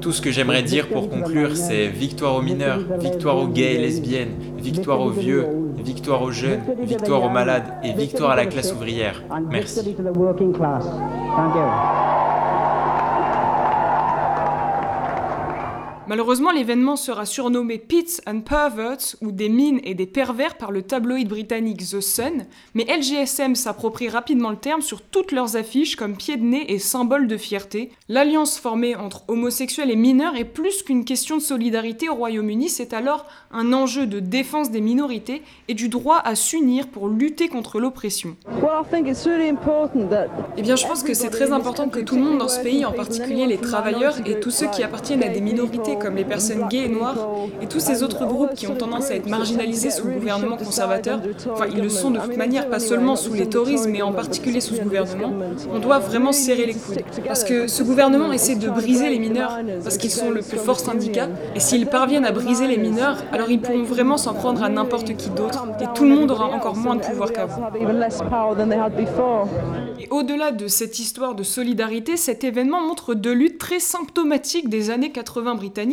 Tout 0.00 0.12
ce 0.12 0.22
que 0.22 0.30
j'aimerais 0.30 0.62
dire 0.62 0.88
pour 0.88 1.10
conclure, 1.10 1.54
c'est 1.54 1.88
victoire 1.88 2.34
aux 2.34 2.40
mineurs, 2.40 2.80
victoire 2.98 3.36
aux 3.36 3.48
gays 3.48 3.74
et 3.74 3.78
lesbiennes, 3.78 4.36
victoire 4.56 5.02
aux 5.02 5.10
vieux, 5.10 5.46
victoire 5.76 6.22
aux 6.22 6.30
jeunes, 6.30 6.62
victoire 6.80 7.24
aux 7.24 7.28
malades 7.28 7.74
et 7.84 7.92
victoire 7.92 8.30
à 8.30 8.36
la 8.36 8.46
classe 8.46 8.72
ouvrière. 8.72 9.22
Merci. 9.50 9.94
Malheureusement, 16.08 16.52
l'événement 16.52 16.94
sera 16.94 17.26
surnommé 17.26 17.78
Pits 17.78 18.20
and 18.28 18.42
Perverts 18.42 19.16
ou 19.22 19.32
des 19.32 19.48
mines 19.48 19.80
et 19.82 19.94
des 19.94 20.06
pervers 20.06 20.56
par 20.56 20.70
le 20.70 20.82
tabloïd 20.82 21.26
britannique 21.26 21.84
The 21.84 22.00
Sun, 22.00 22.46
mais 22.74 22.84
LGSM 22.84 23.56
s'approprie 23.56 24.08
rapidement 24.08 24.50
le 24.50 24.56
terme 24.56 24.82
sur 24.82 25.02
toutes 25.02 25.32
leurs 25.32 25.56
affiches 25.56 25.96
comme 25.96 26.16
pied 26.16 26.36
de 26.36 26.44
nez 26.44 26.72
et 26.72 26.78
symbole 26.78 27.26
de 27.26 27.36
fierté. 27.36 27.90
L'alliance 28.08 28.56
formée 28.56 28.94
entre 28.94 29.24
homosexuels 29.26 29.90
et 29.90 29.96
mineurs 29.96 30.36
est 30.36 30.44
plus 30.44 30.84
qu'une 30.84 31.04
question 31.04 31.38
de 31.38 31.42
solidarité 31.42 32.08
au 32.08 32.14
Royaume-Uni, 32.14 32.68
c'est 32.68 32.92
alors 32.92 33.26
un 33.50 33.72
enjeu 33.72 34.06
de 34.06 34.20
défense 34.20 34.70
des 34.70 34.80
minorités 34.80 35.42
et 35.66 35.74
du 35.74 35.88
droit 35.88 36.20
à 36.24 36.36
s'unir 36.36 36.86
pour 36.86 37.08
lutter 37.08 37.48
contre 37.48 37.80
l'oppression. 37.80 38.36
Eh 40.56 40.62
bien, 40.62 40.76
je 40.76 40.86
pense 40.86 41.02
que 41.02 41.14
c'est 41.14 41.30
très 41.30 41.50
important 41.50 41.88
que 41.88 41.98
tout 41.98 42.14
le 42.14 42.22
monde 42.22 42.38
dans 42.38 42.48
ce 42.48 42.60
pays, 42.60 42.84
en 42.84 42.92
particulier 42.92 43.46
les 43.46 43.58
travailleurs 43.58 44.18
et 44.24 44.38
tous 44.38 44.52
ceux 44.52 44.68
qui 44.68 44.84
appartiennent 44.84 45.24
à 45.24 45.28
des 45.28 45.40
minorités 45.40 45.95
Comme 46.00 46.16
les 46.16 46.24
personnes 46.24 46.68
gays 46.68 46.84
et 46.84 46.88
noires 46.88 47.16
et 47.60 47.66
tous 47.66 47.80
ces 47.80 48.02
autres 48.02 48.26
groupes 48.26 48.54
qui 48.54 48.66
ont 48.66 48.74
tendance 48.74 49.10
à 49.10 49.14
être 49.14 49.28
marginalisés 49.28 49.90
sous 49.90 50.06
le 50.06 50.14
gouvernement 50.14 50.56
conservateur, 50.56 51.20
enfin 51.52 51.66
ils 51.72 51.82
le 51.82 51.88
sont 51.88 52.10
de 52.10 52.18
toute 52.18 52.36
manière, 52.36 52.68
pas 52.68 52.80
seulement 52.80 53.16
sous 53.16 53.34
les 53.34 53.48
touristes 53.48 53.88
mais 53.88 54.02
en 54.02 54.12
particulier 54.12 54.60
sous 54.60 54.74
ce 54.74 54.82
gouvernement, 54.82 55.32
on 55.72 55.78
doit 55.78 55.98
vraiment 55.98 56.32
serrer 56.32 56.66
les 56.66 56.74
coudes. 56.74 57.02
Parce 57.26 57.44
que 57.44 57.66
ce 57.66 57.82
gouvernement 57.82 58.32
essaie 58.32 58.56
de 58.56 58.68
briser 58.68 59.10
les 59.10 59.18
mineurs 59.18 59.58
parce 59.82 59.96
qu'ils 59.98 60.10
sont 60.10 60.30
le 60.30 60.42
plus 60.42 60.58
fort 60.58 60.80
syndicat 60.80 61.28
et 61.54 61.60
s'ils 61.60 61.86
parviennent 61.86 62.24
à 62.24 62.32
briser 62.32 62.66
les 62.66 62.78
mineurs, 62.78 63.16
alors 63.32 63.50
ils 63.50 63.60
pourront 63.60 63.82
vraiment 63.82 64.16
s'en 64.16 64.34
prendre 64.34 64.62
à 64.62 64.68
n'importe 64.68 65.16
qui 65.16 65.30
d'autre 65.30 65.66
et 65.80 65.86
tout 65.94 66.04
le 66.04 66.10
monde 66.10 66.30
aura 66.30 66.46
encore 66.46 66.76
moins 66.76 66.96
de 66.96 67.02
pouvoir 67.02 67.32
qu'avant. 67.32 67.70
Et 69.98 70.08
au-delà 70.10 70.52
de 70.52 70.66
cette 70.68 70.98
histoire 70.98 71.34
de 71.34 71.42
solidarité, 71.42 72.16
cet 72.16 72.44
événement 72.44 72.80
montre 72.82 73.14
deux 73.14 73.32
luttes 73.32 73.58
très 73.58 73.80
symptomatiques 73.80 74.68
des 74.68 74.90
années 74.90 75.10
80 75.10 75.54
britanniques. 75.54 75.85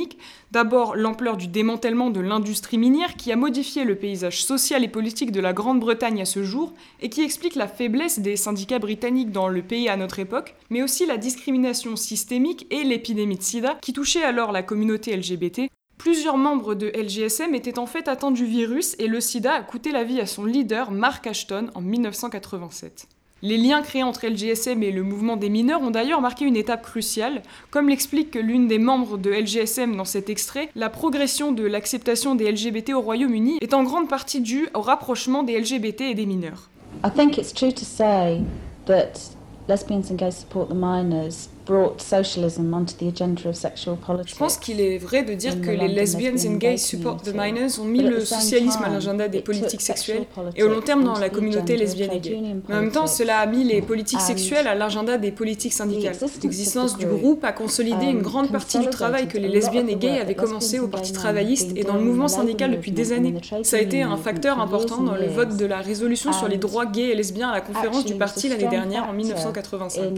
D'abord, 0.52 0.96
l'ampleur 0.96 1.38
du 1.38 1.48
démantèlement 1.48 2.10
de 2.10 2.20
l'industrie 2.20 2.78
minière 2.78 3.16
qui 3.16 3.32
a 3.32 3.36
modifié 3.36 3.84
le 3.84 3.96
paysage 3.96 4.44
social 4.44 4.84
et 4.84 4.88
politique 4.88 5.32
de 5.32 5.40
la 5.40 5.54
Grande-Bretagne 5.54 6.22
à 6.22 6.26
ce 6.26 6.44
jour 6.44 6.74
et 7.02 7.10
qui 7.10 7.22
explique 7.22 7.56
la 7.56 7.68
faiblesse 7.68 8.20
des 8.20 8.36
syndicats 8.36 8.80
britanniques 8.80 9.32
dans 9.32 9.48
le 9.48 9.62
pays 9.62 9.90
à 9.90 9.98
notre 9.98 10.20
époque, 10.20 10.56
mais 10.70 10.84
aussi 10.84 11.06
la 11.06 11.18
discrimination 11.18 11.96
systémique 11.96 12.68
et 12.70 12.84
l'épidémie 12.84 13.38
de 13.38 13.44
sida 13.44 13.78
qui 13.82 13.94
touchait 13.94 14.24
alors 14.24 14.52
la 14.52 14.64
communauté 14.64 15.16
LGBT, 15.16 15.70
Plusieurs 15.98 16.38
membres 16.38 16.76
de 16.76 16.88
LGSM 16.88 17.56
étaient 17.56 17.80
en 17.80 17.86
fait 17.86 18.10
atteints 18.10 18.32
du 18.32 18.46
virus 18.46 18.96
et 19.00 19.08
le 19.08 19.22
sida 19.22 19.54
a 19.54 19.62
coûté 19.62 19.92
la 19.92 20.04
vie 20.04 20.20
à 20.20 20.26
son 20.26 20.44
leader 20.44 20.92
Mark 20.92 21.26
Ashton 21.28 21.70
en 21.76 21.82
1987. 21.82 23.08
Les 23.46 23.58
liens 23.58 23.82
créés 23.82 24.04
entre 24.04 24.26
LGSM 24.26 24.82
et 24.84 24.92
le 24.92 25.04
mouvement 25.04 25.36
des 25.36 25.50
mineurs 25.50 25.82
ont 25.82 25.92
d'ailleurs 25.92 26.22
marqué 26.22 26.46
une 26.46 26.56
étape 26.56 26.82
cruciale. 26.82 27.42
Comme 27.72 27.90
l'explique 27.90 28.36
l'une 28.36 28.70
des 28.70 28.80
membres 28.80 29.18
de 29.18 29.30
LGSM 29.32 29.98
dans 29.98 30.06
cet 30.06 30.30
extrait, 30.30 30.70
la 30.78 30.90
progression 30.90 31.52
de 31.52 31.66
l'acceptation 31.66 32.36
des 32.36 32.50
LGBT 32.50 32.92
au 32.94 33.02
Royaume-Uni 33.02 33.58
est 33.60 33.74
en 33.74 33.84
grande 33.84 34.08
partie 34.08 34.40
due 34.40 34.70
au 34.74 34.80
rapprochement 34.80 35.44
des 35.44 35.60
LGBT 35.60 36.04
et 36.04 36.14
des 36.14 36.26
mineurs. 36.26 36.70
I 37.04 37.10
think 37.14 37.38
it's 37.38 37.54
true 37.54 37.74
to 37.74 37.84
say 37.84 38.40
that 38.86 39.12
lesbians 39.68 40.10
and 40.10 40.16
gays 40.16 40.32
support 40.32 40.70
the 40.70 40.76
minors 40.76 41.50
je 44.26 44.36
pense 44.38 44.58
qu'il 44.58 44.82
est 44.82 44.98
vrai 44.98 45.24
de 45.24 45.34
dire 45.34 45.62
que 45.62 45.72
les 45.72 45.88
lesbiennes 45.88 46.38
and 46.48 46.56
gays 46.56 46.78
support 46.78 47.22
the 47.22 47.34
minors 47.34 47.80
ont 47.80 47.86
mis 47.86 48.02
le 48.02 48.26
socialisme 48.26 48.84
à 48.84 48.90
l'agenda 48.90 49.28
des 49.30 49.42
politiques 49.42 49.82
sexuelles 49.82 50.26
et 50.56 50.64
au 50.64 50.68
long 50.68 50.82
terme 50.82 51.04
dans 51.04 51.18
la 51.18 51.30
communauté 51.30 51.78
lesbienne 51.78 52.12
et 52.12 52.20
gay. 52.20 52.42
Mais 52.68 52.76
en 52.76 52.82
même 52.82 52.92
temps, 52.92 53.08
cela 53.08 53.40
a 53.40 53.46
mis 53.46 53.64
les 53.64 53.82
politiques 53.82 54.22
sexuelles 54.22 54.68
à 54.68 54.76
l'agenda 54.76 55.18
des 55.18 55.32
politiques 55.32 55.74
syndicales. 55.74 56.16
L'existence 56.42 56.98
du 56.98 57.06
groupe 57.06 57.44
a 57.44 57.52
consolidé 57.52 58.08
une 58.08 58.22
grande 58.22 58.52
partie 58.52 58.80
du 58.80 58.90
travail 58.90 59.28
que 59.28 59.38
les 59.38 59.48
lesbiennes 59.48 59.90
et 59.90 59.96
gays 59.96 60.20
avaient 60.20 60.36
commencé 60.36 60.80
au 60.80 60.88
Parti 60.88 61.14
travailliste 61.14 61.72
et 61.76 61.84
dans 61.84 61.96
le 61.96 62.02
mouvement 62.02 62.28
syndical 62.28 62.72
depuis 62.72 62.92
des 62.92 63.14
années. 63.14 63.36
Ça 63.64 63.78
a 63.78 63.80
été 63.80 64.02
un 64.02 64.18
facteur 64.18 64.60
important 64.60 65.02
dans 65.02 65.16
le 65.16 65.28
vote 65.28 65.56
de 65.58 65.66
la 65.66 65.80
résolution 65.80 66.34
sur 66.34 66.48
les 66.48 66.58
droits 66.58 66.86
gays 66.86 67.10
et 67.10 67.16
lesbiens 67.16 67.50
à 67.50 67.54
la 67.54 67.62
conférence 67.62 68.06
du 68.06 68.16
parti 68.16 68.50
l'année 68.50 68.68
dernière 68.68 69.08
en 69.08 69.14
1985 69.14 70.14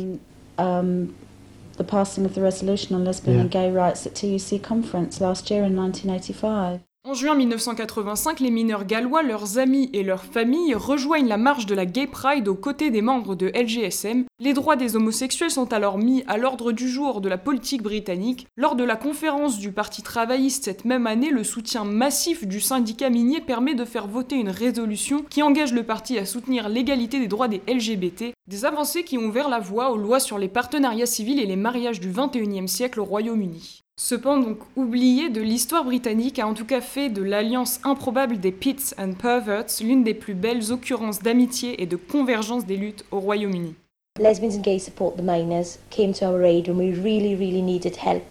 the 1.76 1.84
passing 1.84 2.26
of 2.26 2.36
the 2.36 2.42
resolution 2.42 2.96
on 2.96 3.06
lesbian 3.06 3.36
yeah. 3.36 3.42
and 3.42 3.52
gay 3.52 3.72
rights 3.72 4.06
at 4.06 4.16
TUC 4.16 4.62
conference 4.62 5.20
last 5.22 5.50
year 5.52 5.64
in 5.64 5.76
1985. 5.76 6.82
En 7.08 7.14
juin 7.14 7.36
1985, 7.36 8.40
les 8.40 8.50
mineurs 8.50 8.84
gallois, 8.84 9.22
leurs 9.22 9.60
amis 9.60 9.92
et 9.94 10.02
leurs 10.02 10.24
familles 10.26 10.74
rejoignent 10.74 11.28
la 11.28 11.38
marche 11.38 11.68
de 11.68 11.76
la 11.76 11.86
Gay 11.86 12.08
Pride 12.08 12.48
aux 12.48 12.56
côtés 12.56 12.90
des 12.90 13.04
membres 13.04 13.36
de 13.36 13.52
LGSM. 13.54 14.26
Les 14.40 14.54
droits 14.54 14.76
des 14.76 14.96
homosexuels 14.96 15.52
sont 15.52 15.72
alors 15.72 16.00
mis 16.00 16.24
à 16.26 16.40
l'ordre 16.40 16.72
du 16.72 16.90
jour 16.90 17.22
de 17.22 17.30
la 17.30 17.38
politique 17.38 17.84
britannique. 17.84 18.48
Lors 18.58 18.76
de 18.76 18.84
la 18.84 18.96
conférence 18.96 19.60
du 19.60 19.72
Parti 19.72 20.02
travailliste 20.02 20.64
cette 20.64 20.84
même 20.84 21.06
année, 21.06 21.30
le 21.30 21.44
soutien 21.44 21.84
massif 21.84 22.48
du 22.48 22.60
syndicat 22.60 23.12
minier 23.12 23.40
permet 23.40 23.76
de 23.76 23.86
faire 23.86 24.08
voter 24.08 24.38
une 24.38 24.50
résolution 24.50 25.24
qui 25.30 25.44
engage 25.44 25.74
le 25.74 25.84
parti 25.84 26.18
à 26.18 26.26
soutenir 26.26 26.70
l'égalité 26.70 27.20
des 27.20 27.28
droits 27.28 27.48
des 27.48 27.62
LGBT, 27.68 28.34
des 28.48 28.66
avancées 28.66 29.04
qui 29.04 29.20
ont 29.20 29.26
ouvert 29.26 29.48
la 29.50 29.60
voie 29.60 29.92
aux 29.92 29.98
lois 29.98 30.20
sur 30.20 30.40
les 30.40 30.50
partenariats 30.50 31.06
civils 31.06 31.40
et 31.40 31.46
les 31.46 31.56
mariages 31.56 32.00
du 32.00 32.10
XXIe 32.10 32.68
siècle 32.68 33.00
au 33.00 33.06
Royaume-Uni. 33.06 33.85
Ce 33.98 34.14
pan 34.14 34.38
donc 34.40 34.58
oublié 34.76 35.30
de 35.30 35.40
l'histoire 35.40 35.86
britannique 35.86 36.38
a 36.38 36.46
en 36.46 36.54
tout 36.54 36.66
cas 36.66 36.82
fait 36.82 37.08
de 37.08 37.24
l'alliance 37.24 37.80
improbable 37.86 38.42
des 38.42 38.52
Pits 38.52 38.94
and 38.98 39.14
Perverts 39.14 39.80
l'une 39.80 40.04
des 40.04 40.14
plus 40.14 40.34
belles 40.34 40.74
occurrences 40.74 41.22
d'amitié 41.22 41.82
et 41.82 41.86
de 41.86 41.96
convergence 41.96 42.66
des 42.66 42.76
luttes 42.76 43.06
au 43.12 43.22
Royaume-Uni. 43.22 43.74
Lesbians 44.20 44.58
and 44.58 44.64
gays 44.64 44.80
support 44.80 45.16
the 45.16 45.22
miners 45.22 45.80
came 45.92 46.14
to 46.14 46.26
our 46.26 46.44
aid 46.44 46.68
when 46.68 46.78
we 46.78 46.92
really, 46.92 47.36
really 47.36 47.62
needed 47.62 47.96
help. 47.96 48.24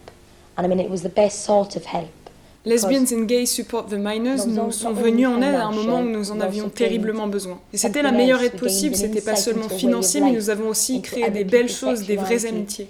And 0.59 0.67
I 0.67 0.69
mean, 0.69 0.81
it 0.81 0.91
was 0.91 1.01
the 1.01 1.09
best 1.09 1.43
sort 1.45 1.77
of 1.77 1.85
help. 1.87 2.24
Lesbians 2.67 3.13
and 3.13 3.25
Gays 3.25 3.47
Support 3.47 3.89
the 3.91 3.99
Minors 3.99 4.47
nous 4.47 4.73
sont 4.73 4.93
venus 4.93 5.27
en 5.27 5.43
aide 5.43 5.55
à 5.55 5.67
un 5.67 5.73
moment 5.73 6.01
où 6.01 6.09
nous 6.09 6.31
en 6.31 6.41
avions 6.41 6.71
terriblement 6.71 7.27
besoin. 7.27 7.61
Et 7.75 7.77
c'était 7.77 8.01
la 8.01 8.11
meilleure 8.11 8.43
aide 8.43 8.57
possible, 8.57 8.97
c'était 8.97 9.21
pas 9.21 9.37
seulement 9.37 9.69
financier, 9.69 10.23
mais 10.23 10.33
nous 10.33 10.49
avons 10.49 10.69
aussi 10.69 11.03
créé 11.03 11.31
des 11.31 11.45
belles 11.45 11.69
choses, 11.69 12.07
des 12.07 12.17
vraies 12.17 12.47
amitiés. 12.47 12.89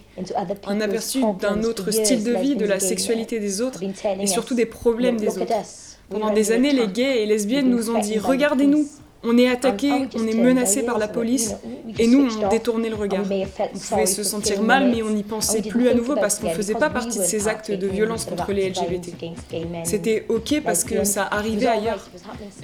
Un 0.66 0.81
aperçu 0.81 1.21
d'un 1.40 1.64
autre 1.64 1.90
style 1.90 2.23
de 2.23 2.35
vie, 2.35 2.57
de 2.57 2.66
la 2.66 2.78
sexualité 2.78 3.40
des 3.40 3.61
autres, 3.61 3.83
et 4.21 4.26
surtout 4.26 4.54
des 4.54 4.66
problèmes 4.66 5.16
des 5.16 5.38
autres. 5.38 5.52
Pendant 6.09 6.33
des 6.33 6.52
années, 6.52 6.73
les 6.73 6.87
gays 6.87 7.23
et 7.23 7.26
lesbiennes 7.26 7.71
nous 7.71 7.90
ont 7.90 7.99
dit 7.99 8.19
Regardez-nous, 8.19 8.87
on 9.25 9.38
est 9.38 9.49
attaqué, 9.49 9.90
on 10.16 10.26
est 10.26 10.35
menacé 10.35 10.83
par 10.83 10.99
la 10.99 11.09
police, 11.09 11.54
et 11.99 12.07
nous, 12.07 12.28
on 12.43 12.49
détournait 12.49 12.90
le 12.90 12.97
regard. 12.97 13.25
On 13.25 13.78
pouvait 13.78 14.07
se 14.07 14.23
sentir 14.23 14.62
mal, 14.62 14.90
mais 14.90 15.02
on 15.02 15.11
n'y 15.11 15.23
pensait 15.23 15.62
plus 15.62 15.88
à 15.88 15.95
nouveau 15.95 16.14
parce 16.14 16.38
qu'on 16.38 16.49
ne 16.49 16.54
faisait 16.54 16.75
pas 16.75 16.90
partie 16.90 17.19
de 17.19 17.25
ces 17.25 17.49
actes 17.49 17.71
de 17.71 17.87
violence 17.87 18.25
contre 18.25 18.52
les 18.52 18.71
LGBT. 18.71 19.12
C'était 19.85 20.26
ok 20.28 20.61
parce 20.64 20.85
que 20.85 21.04
ça 21.04 21.26
arrivait 21.31 21.66
ailleurs. 21.66 22.09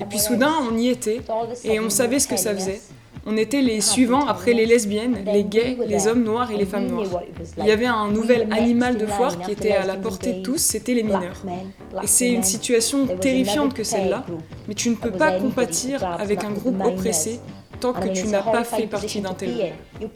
Et 0.00 0.04
puis 0.04 0.18
soudain, 0.18 0.54
on 0.70 0.76
y 0.76 0.88
était, 0.88 1.20
et 1.64 1.80
on 1.80 1.90
savait 1.90 2.18
ce 2.18 2.28
que 2.28 2.36
ça 2.36 2.54
faisait. 2.54 2.80
On 3.26 3.36
était 3.36 3.60
les 3.60 3.80
suivants 3.80 4.26
après 4.26 4.52
les 4.52 4.66
lesbiennes, 4.66 5.18
les 5.26 5.44
gays, 5.44 5.76
les 5.86 6.06
hommes 6.06 6.24
noirs 6.24 6.50
et 6.50 6.56
les 6.56 6.64
femmes 6.64 6.86
noires. 6.86 7.22
Il 7.58 7.66
y 7.66 7.70
avait 7.70 7.86
un 7.86 8.08
nouvel 8.08 8.48
animal 8.50 8.96
de 8.96 9.06
foire 9.06 9.38
qui 9.38 9.52
était 9.52 9.72
à 9.72 9.84
la 9.84 9.96
portée 9.96 10.34
de 10.34 10.42
tous, 10.42 10.58
c'était 10.58 10.94
les 10.94 11.02
mineurs. 11.02 11.42
Et 12.02 12.06
c'est 12.06 12.30
une 12.30 12.42
situation 12.42 13.06
terrifiante 13.06 13.74
que 13.74 13.84
celle-là, 13.84 14.24
mais 14.68 14.74
tu 14.74 14.90
ne 14.90 14.94
peux 14.94 15.12
pas 15.12 15.32
compatir 15.32 16.04
avec 16.04 16.44
un 16.44 16.50
groupe 16.50 16.82
oppressé 16.84 17.40
tant 17.78 17.92
que 17.92 18.08
tu 18.08 18.26
n'as 18.26 18.42
pas 18.42 18.64
fait 18.64 18.86
partie 18.86 19.20
d'un 19.20 19.34
tel 19.34 19.54
groupe. 19.54 19.72
You 20.00 20.08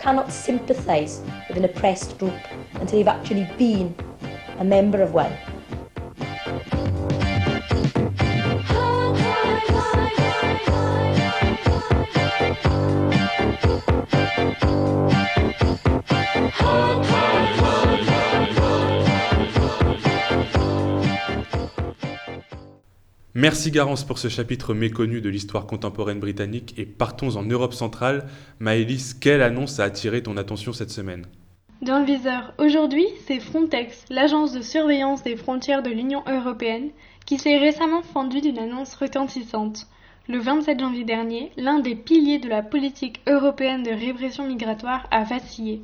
Merci 23.37 23.71
Garance 23.71 24.05
pour 24.05 24.19
ce 24.19 24.29
chapitre 24.29 24.73
méconnu 24.73 25.21
de 25.21 25.29
l'histoire 25.29 25.67
contemporaine 25.67 26.19
britannique 26.19 26.73
et 26.79 26.87
partons 26.87 27.37
en 27.37 27.43
Europe 27.43 27.75
centrale. 27.75 28.27
Maëlys, 28.59 29.13
quelle 29.13 29.43
annonce 29.43 29.81
a 29.81 29.85
attiré 29.85 30.23
ton 30.23 30.39
attention 30.39 30.73
cette 30.73 30.91
semaine? 30.91 31.27
Dans 31.83 31.99
le 31.99 32.07
viseur, 32.07 32.55
aujourd'hui, 32.57 33.05
c'est 33.27 33.41
Frontex, 33.41 34.07
l'agence 34.09 34.53
de 34.53 34.63
surveillance 34.63 35.25
des 35.25 35.37
frontières 35.37 35.83
de 35.83 35.91
l'Union 35.91 36.23
européenne, 36.27 36.89
qui 37.27 37.39
s'est 37.39 37.59
récemment 37.59 38.01
fendue 38.01 38.41
d'une 38.41 38.59
annonce 38.59 38.95
retentissante. 38.95 39.89
Le 40.27 40.39
27 40.39 40.81
janvier 40.81 41.05
dernier, 41.05 41.53
l'un 41.59 41.81
des 41.81 41.95
piliers 41.95 42.39
de 42.39 42.49
la 42.49 42.63
politique 42.63 43.21
européenne 43.27 43.83
de 43.83 43.91
répression 43.91 44.47
migratoire 44.47 45.07
a 45.11 45.23
vacillé. 45.23 45.83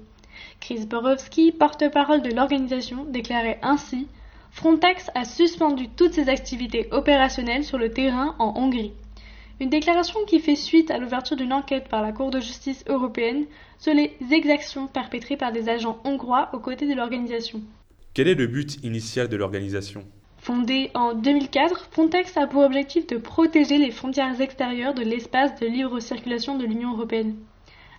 Chris 0.60 0.86
Borowski, 0.86 1.52
porte-parole 1.52 2.22
de 2.22 2.34
l'organisation, 2.34 3.04
déclarait 3.04 3.58
ainsi 3.60 4.08
Frontex 4.50 5.10
a 5.14 5.26
suspendu 5.26 5.88
toutes 5.90 6.14
ses 6.14 6.30
activités 6.30 6.88
opérationnelles 6.90 7.64
sur 7.64 7.76
le 7.76 7.92
terrain 7.92 8.34
en 8.38 8.54
Hongrie. 8.56 8.92
Une 9.60 9.68
déclaration 9.68 10.20
qui 10.26 10.40
fait 10.40 10.56
suite 10.56 10.90
à 10.90 10.96
l'ouverture 10.96 11.36
d'une 11.36 11.52
enquête 11.52 11.88
par 11.88 12.00
la 12.00 12.12
Cour 12.12 12.30
de 12.30 12.40
justice 12.40 12.82
européenne 12.88 13.44
sur 13.78 13.92
les 13.92 14.16
exactions 14.32 14.86
perpétrées 14.86 15.36
par 15.36 15.52
des 15.52 15.68
agents 15.68 16.00
hongrois 16.04 16.48
aux 16.54 16.60
côtés 16.60 16.88
de 16.88 16.94
l'organisation. 16.94 17.60
Quel 18.14 18.26
est 18.26 18.34
le 18.34 18.46
but 18.46 18.82
initial 18.82 19.28
de 19.28 19.36
l'organisation? 19.36 20.06
Fondée 20.42 20.90
en 20.94 21.12
2004, 21.12 21.88
Frontex 21.90 22.34
a 22.38 22.46
pour 22.46 22.64
objectif 22.64 23.06
de 23.06 23.18
protéger 23.18 23.76
les 23.76 23.90
frontières 23.90 24.40
extérieures 24.40 24.94
de 24.94 25.02
l'espace 25.02 25.60
de 25.60 25.66
libre 25.66 26.00
circulation 26.00 26.56
de 26.56 26.64
l'Union 26.64 26.94
européenne. 26.94 27.36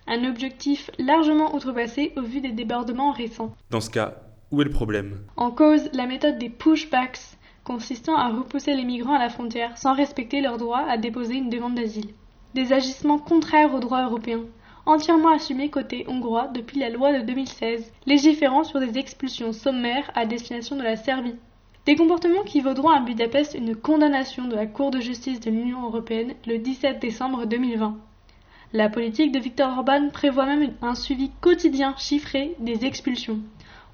Un 0.08 0.24
objectif 0.24 0.90
largement 0.98 1.54
outrepassé 1.54 2.12
au 2.16 2.22
vu 2.22 2.40
des 2.40 2.50
débordements 2.50 3.12
récents. 3.12 3.54
Dans 3.70 3.80
ce 3.80 3.90
cas, 3.90 4.16
où 4.50 4.60
est 4.60 4.64
le 4.64 4.72
problème? 4.72 5.20
En 5.36 5.52
cause, 5.52 5.88
la 5.92 6.06
méthode 6.06 6.38
des 6.38 6.48
pushbacks, 6.48 7.20
consistant 7.62 8.16
à 8.16 8.30
repousser 8.30 8.74
les 8.74 8.84
migrants 8.84 9.14
à 9.14 9.20
la 9.20 9.30
frontière 9.30 9.78
sans 9.78 9.94
respecter 9.94 10.40
leur 10.40 10.58
droit 10.58 10.84
à 10.88 10.98
déposer 10.98 11.34
une 11.34 11.48
demande 11.48 11.76
d'asile. 11.76 12.10
Des 12.54 12.72
agissements 12.72 13.20
contraires 13.20 13.72
aux 13.72 13.78
droits 13.78 14.02
européens, 14.02 14.42
entièrement 14.84 15.32
assumés 15.32 15.70
côté 15.70 16.06
hongrois 16.08 16.48
depuis 16.48 16.80
la 16.80 16.90
loi 16.90 17.16
de 17.16 17.24
2016, 17.24 17.92
légiférant 18.06 18.64
sur 18.64 18.80
des 18.80 18.98
expulsions 18.98 19.52
sommaires 19.52 20.10
à 20.16 20.26
destination 20.26 20.74
de 20.74 20.82
la 20.82 20.96
Serbie. 20.96 21.36
Des 21.84 21.96
comportements 21.96 22.44
qui 22.44 22.60
vaudront 22.60 22.90
à 22.90 23.00
Budapest 23.00 23.54
une 23.54 23.74
condamnation 23.74 24.46
de 24.46 24.54
la 24.54 24.66
Cour 24.66 24.92
de 24.92 25.00
justice 25.00 25.40
de 25.40 25.50
l'Union 25.50 25.82
européenne 25.82 26.34
le 26.46 26.58
17 26.58 27.00
décembre 27.00 27.44
2020. 27.44 27.96
La 28.72 28.88
politique 28.88 29.32
de 29.32 29.40
Viktor 29.40 29.78
Orban 29.78 30.08
prévoit 30.12 30.46
même 30.46 30.74
un 30.80 30.94
suivi 30.94 31.32
quotidien 31.40 31.96
chiffré 31.98 32.54
des 32.60 32.84
expulsions. 32.84 33.40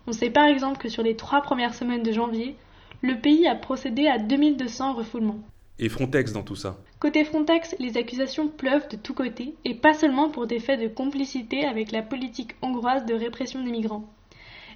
On 0.06 0.12
sait 0.12 0.28
par 0.28 0.44
exemple 0.44 0.76
que 0.76 0.90
sur 0.90 1.02
les 1.02 1.16
trois 1.16 1.40
premières 1.40 1.72
semaines 1.72 2.02
de 2.02 2.12
janvier, 2.12 2.56
le 3.00 3.18
pays 3.18 3.46
a 3.46 3.54
procédé 3.54 4.06
à 4.06 4.18
2200 4.18 4.92
refoulements. 4.92 5.40
Et 5.78 5.88
Frontex 5.88 6.32
dans 6.32 6.42
tout 6.42 6.56
ça? 6.56 6.76
Côté 7.00 7.24
Frontex, 7.24 7.74
les 7.78 7.96
accusations 7.96 8.48
pleuvent 8.48 8.88
de 8.90 8.96
tous 8.96 9.14
côtés, 9.14 9.54
et 9.64 9.74
pas 9.74 9.94
seulement 9.94 10.28
pour 10.28 10.46
des 10.46 10.58
faits 10.58 10.80
de 10.80 10.88
complicité 10.88 11.64
avec 11.64 11.90
la 11.92 12.02
politique 12.02 12.54
hongroise 12.60 13.06
de 13.06 13.14
répression 13.14 13.62
des 13.62 13.70
migrants. 13.70 14.04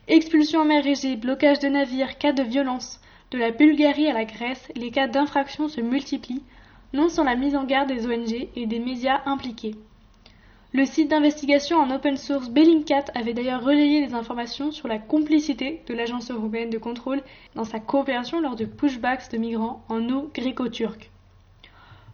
Expulsion 0.09 0.63
en 0.63 0.65
mer 0.65 0.85
Égée, 0.85 1.15
blocage 1.15 1.61
de 1.61 1.69
navires, 1.69 2.19
cas 2.19 2.33
de 2.33 2.43
violence. 2.43 3.01
De 3.31 3.39
la 3.39 3.53
Bulgarie 3.53 4.09
à 4.09 4.13
la 4.13 4.25
Grèce, 4.25 4.69
les 4.75 4.91
cas 4.91 5.07
d'infraction 5.07 5.69
se 5.69 5.81
multiplient, 5.81 6.43
non 6.93 7.09
sans 7.09 7.23
la 7.23 7.37
mise 7.37 7.55
en 7.55 7.63
garde 7.63 7.89
des 7.89 8.09
ONG 8.09 8.49
et 8.57 8.67
des 8.67 8.81
médias 8.81 9.21
impliqués. 9.27 9.77
Le 10.73 10.87
site 10.87 11.09
d'investigation 11.09 11.77
en 11.77 11.89
open 11.93 12.17
source 12.17 12.51
Bellingcat 12.51 13.05
avait 13.15 13.33
d'ailleurs 13.33 13.63
relayé 13.63 14.05
des 14.05 14.13
informations 14.13 14.73
sur 14.73 14.89
la 14.89 14.99
complicité 14.99 15.83
de 15.87 15.95
l'Agence 15.95 16.33
européenne 16.33 16.71
de 16.71 16.79
contrôle 16.79 17.23
dans 17.55 17.65
sa 17.65 17.79
coopération 17.79 18.41
lors 18.41 18.57
de 18.57 18.65
pushbacks 18.65 19.31
de 19.31 19.39
migrants 19.39 19.85
en 19.89 20.09
eau 20.11 20.33
gréco-turque. 20.35 21.13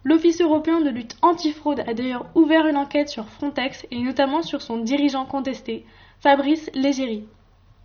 L'Office 0.03 0.41
européen 0.41 0.79
de 0.79 0.91
lutte 0.91 1.17
antifraude 1.23 1.83
a 1.87 1.95
d'ailleurs 1.95 2.27
ouvert 2.35 2.67
une 2.67 2.77
enquête 2.77 3.09
sur 3.09 3.27
Frontex 3.27 3.87
et 3.89 3.97
notamment 3.97 4.43
sur 4.43 4.61
son 4.61 4.77
dirigeant 4.77 5.25
contesté, 5.25 5.85
Fabrice 6.19 6.69
Légéry. 6.75 7.23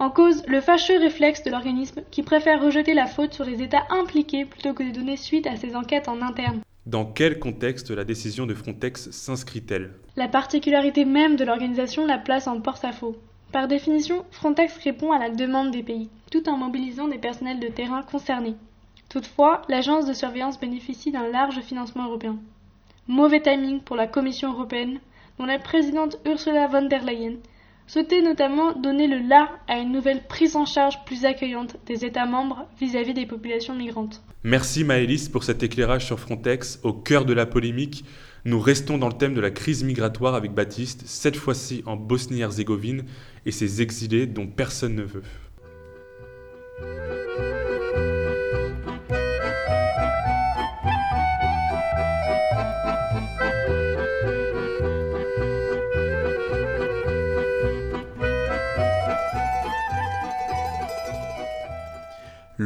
En 0.01 0.11
cause, 0.11 0.45
le 0.47 0.61
fâcheux 0.61 0.99
réflexe 0.99 1.45
de 1.45 1.51
l'organisme 1.51 2.03
qui 2.11 2.23
préfère 2.23 2.63
rejeter 2.63 2.95
la 2.95 3.07
faute 3.07 3.33
sur 3.33 3.45
les 3.45 3.63
États 3.63 3.87
impliqués 3.91 4.45
plutôt 4.45 4.75
que 4.75 4.83
de 4.83 4.91
donner 4.91 5.17
suite 5.17 5.47
à 5.47 5.57
ses 5.57 5.77
enquêtes 5.77 6.09
en 6.09 6.21
interne. 6.21 6.61
Dans 6.87 7.07
quel 7.07 7.39
contexte 7.39 7.91
la 7.91 8.05
décision 8.05 8.45
de 8.45 8.55
Frontex 8.55 9.11
s'inscrit-elle? 9.11 9.93
La 10.17 10.29
particularité 10.29 11.05
même 11.05 11.37
de 11.37 11.45
l'organisation 11.45 12.07
la 12.07 12.19
place 12.19 12.47
en 12.47 12.61
porte-à-faux. 12.61 13.17
Par 13.53 13.69
définition, 13.69 14.25
Frontex 14.33 14.77
répond 14.83 15.13
à 15.13 15.19
la 15.19 15.31
demande 15.31 15.71
des 15.71 15.85
pays, 15.85 16.11
tout 16.31 16.49
en 16.49 16.57
mobilisant 16.57 17.07
des 17.07 17.19
personnels 17.19 17.61
de 17.61 17.69
terrain 17.69 18.03
concernés. 18.03 18.57
Toutefois, 19.09 19.63
l'agence 19.69 20.07
de 20.07 20.13
surveillance 20.13 20.59
bénéficie 20.59 21.13
d'un 21.13 21.29
large 21.29 21.61
financement 21.61 22.07
européen. 22.07 22.37
Mauvais 23.07 23.41
timing 23.41 23.81
pour 23.81 23.95
la 23.95 24.09
Commission 24.09 24.53
européenne, 24.53 24.99
dont 25.39 25.47
la 25.47 25.61
présidente 25.61 26.19
Ursula 26.27 26.67
von 26.67 26.83
der 26.83 27.05
Leyen 27.05 27.37
souhaitait 27.87 28.23
notamment 28.23 28.73
donner 28.73 29.07
le 29.07 29.19
là 29.19 29.51
à 29.69 29.79
une 29.79 29.93
nouvelle 29.93 30.27
prise 30.27 30.57
en 30.57 30.65
charge 30.65 31.05
plus 31.05 31.25
accueillante 31.25 31.77
des 31.87 32.05
États 32.05 32.27
membres 32.27 32.67
vis-à-vis 32.81 33.15
des 33.15 33.27
populations 33.27 33.75
migrantes. 33.75 34.23
Merci 34.43 34.85
Maëlys 34.85 35.29
pour 35.29 35.45
cet 35.45 35.63
éclairage 35.63 36.07
sur 36.07 36.21
Frontex. 36.21 36.81
Au 36.83 36.93
cœur 36.93 37.25
de 37.25 37.33
la 37.33 37.47
polémique, 37.47 38.05
nous 38.45 38.61
restons 38.61 38.99
dans 38.99 39.09
le 39.09 39.15
thème 39.15 39.35
de 39.35 39.41
la 39.41 39.51
crise 39.51 39.85
migratoire 39.85 40.35
avec 40.35 40.53
Baptiste, 40.53 41.03
cette 41.07 41.37
fois-ci 41.37 41.83
en 41.87 41.97
Bosnie-Herzégovine 41.97 43.05
et 43.47 43.51
ses 43.51 43.81
exilés 43.81 44.27
dont 44.27 44.47
personne 44.47 44.95
ne 44.95 45.03
veut. 45.03 45.23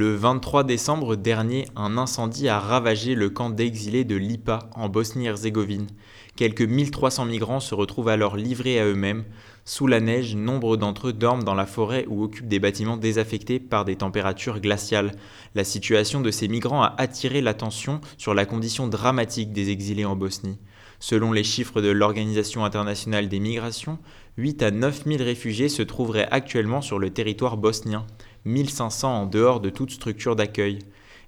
Le 0.01 0.15
23 0.15 0.63
décembre 0.63 1.17
dernier, 1.17 1.67
un 1.75 1.99
incendie 1.99 2.47
a 2.47 2.61
ravagé 2.61 3.17
le 3.17 3.31
camp 3.31 3.51
d'exilés 3.51 4.05
de 4.05 4.15
Lipa 4.15 4.71
en 4.77 4.89
Bosnie-Herzégovine. 4.89 5.89
Quelques 6.37 6.63
1300 6.63 7.25
migrants 7.25 7.59
se 7.59 7.75
retrouvent 7.75 8.07
alors 8.07 8.37
livrés 8.37 8.79
à 8.79 8.87
eux-mêmes. 8.87 9.25
Sous 9.65 9.89
la 9.89 9.99
neige, 9.99 10.37
nombre 10.37 10.77
d'entre 10.77 11.09
eux 11.09 11.13
dorment 11.13 11.43
dans 11.43 11.57
la 11.57 11.67
forêt 11.67 12.07
ou 12.07 12.23
occupent 12.23 12.47
des 12.47 12.61
bâtiments 12.61 12.97
désaffectés 12.97 13.59
par 13.59 13.85
des 13.85 13.97
températures 13.97 14.61
glaciales. 14.61 15.11
La 15.57 15.65
situation 15.65 16.21
de 16.21 16.31
ces 16.31 16.47
migrants 16.47 16.85
a 16.85 16.95
attiré 16.97 17.41
l'attention 17.41 18.01
sur 18.19 18.35
la 18.35 18.47
condition 18.47 18.87
dramatique 18.87 19.53
des 19.53 19.71
exilés 19.71 20.05
en 20.05 20.15
Bosnie. 20.15 20.61
Selon 21.01 21.33
les 21.33 21.43
chiffres 21.43 21.81
de 21.81 21.91
l'Organisation 21.91 22.65
internationale 22.65 23.29
des 23.29 23.41
migrations, 23.41 23.99
8 24.37 24.63
à 24.63 24.71
9 24.71 25.07
000 25.07 25.25
réfugiés 25.25 25.69
se 25.69 25.83
trouveraient 25.83 26.29
actuellement 26.31 26.83
sur 26.83 27.01
le 27.01 27.11
territoire 27.11 27.57
bosnien. 27.57 28.07
1500 28.45 29.23
en 29.23 29.27
dehors 29.27 29.61
de 29.61 29.71
toute 29.71 29.91
structure 29.91 30.37
d'accueil. 30.37 30.79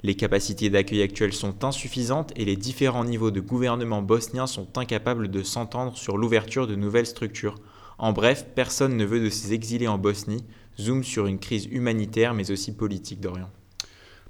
Les 0.03 0.15
capacités 0.15 0.71
d'accueil 0.71 1.03
actuelles 1.03 1.33
sont 1.33 1.65
insuffisantes 1.65 2.33
et 2.37 2.45
les 2.45 2.57
différents 2.57 3.05
niveaux 3.05 3.31
de 3.31 3.41
gouvernement 3.41 4.01
bosnien 4.01 4.47
sont 4.47 4.79
incapables 4.79 5.29
de 5.29 5.43
s'entendre 5.43 5.97
sur 5.97 6.17
l'ouverture 6.17 6.67
de 6.67 6.75
nouvelles 6.75 7.07
structures. 7.07 7.57
En 7.99 8.13
bref, 8.13 8.47
personne 8.55 8.97
ne 8.97 9.05
veut 9.05 9.21
de 9.21 9.29
ces 9.29 9.53
exilés 9.53 9.89
en 9.89 9.99
Bosnie. 9.99 10.45
Zoom 10.81 11.05
sur 11.05 11.27
une 11.27 11.39
crise 11.39 11.67
humanitaire 11.67 12.33
mais 12.33 12.51
aussi 12.51 12.75
politique 12.75 13.21
d'Orient. 13.21 13.51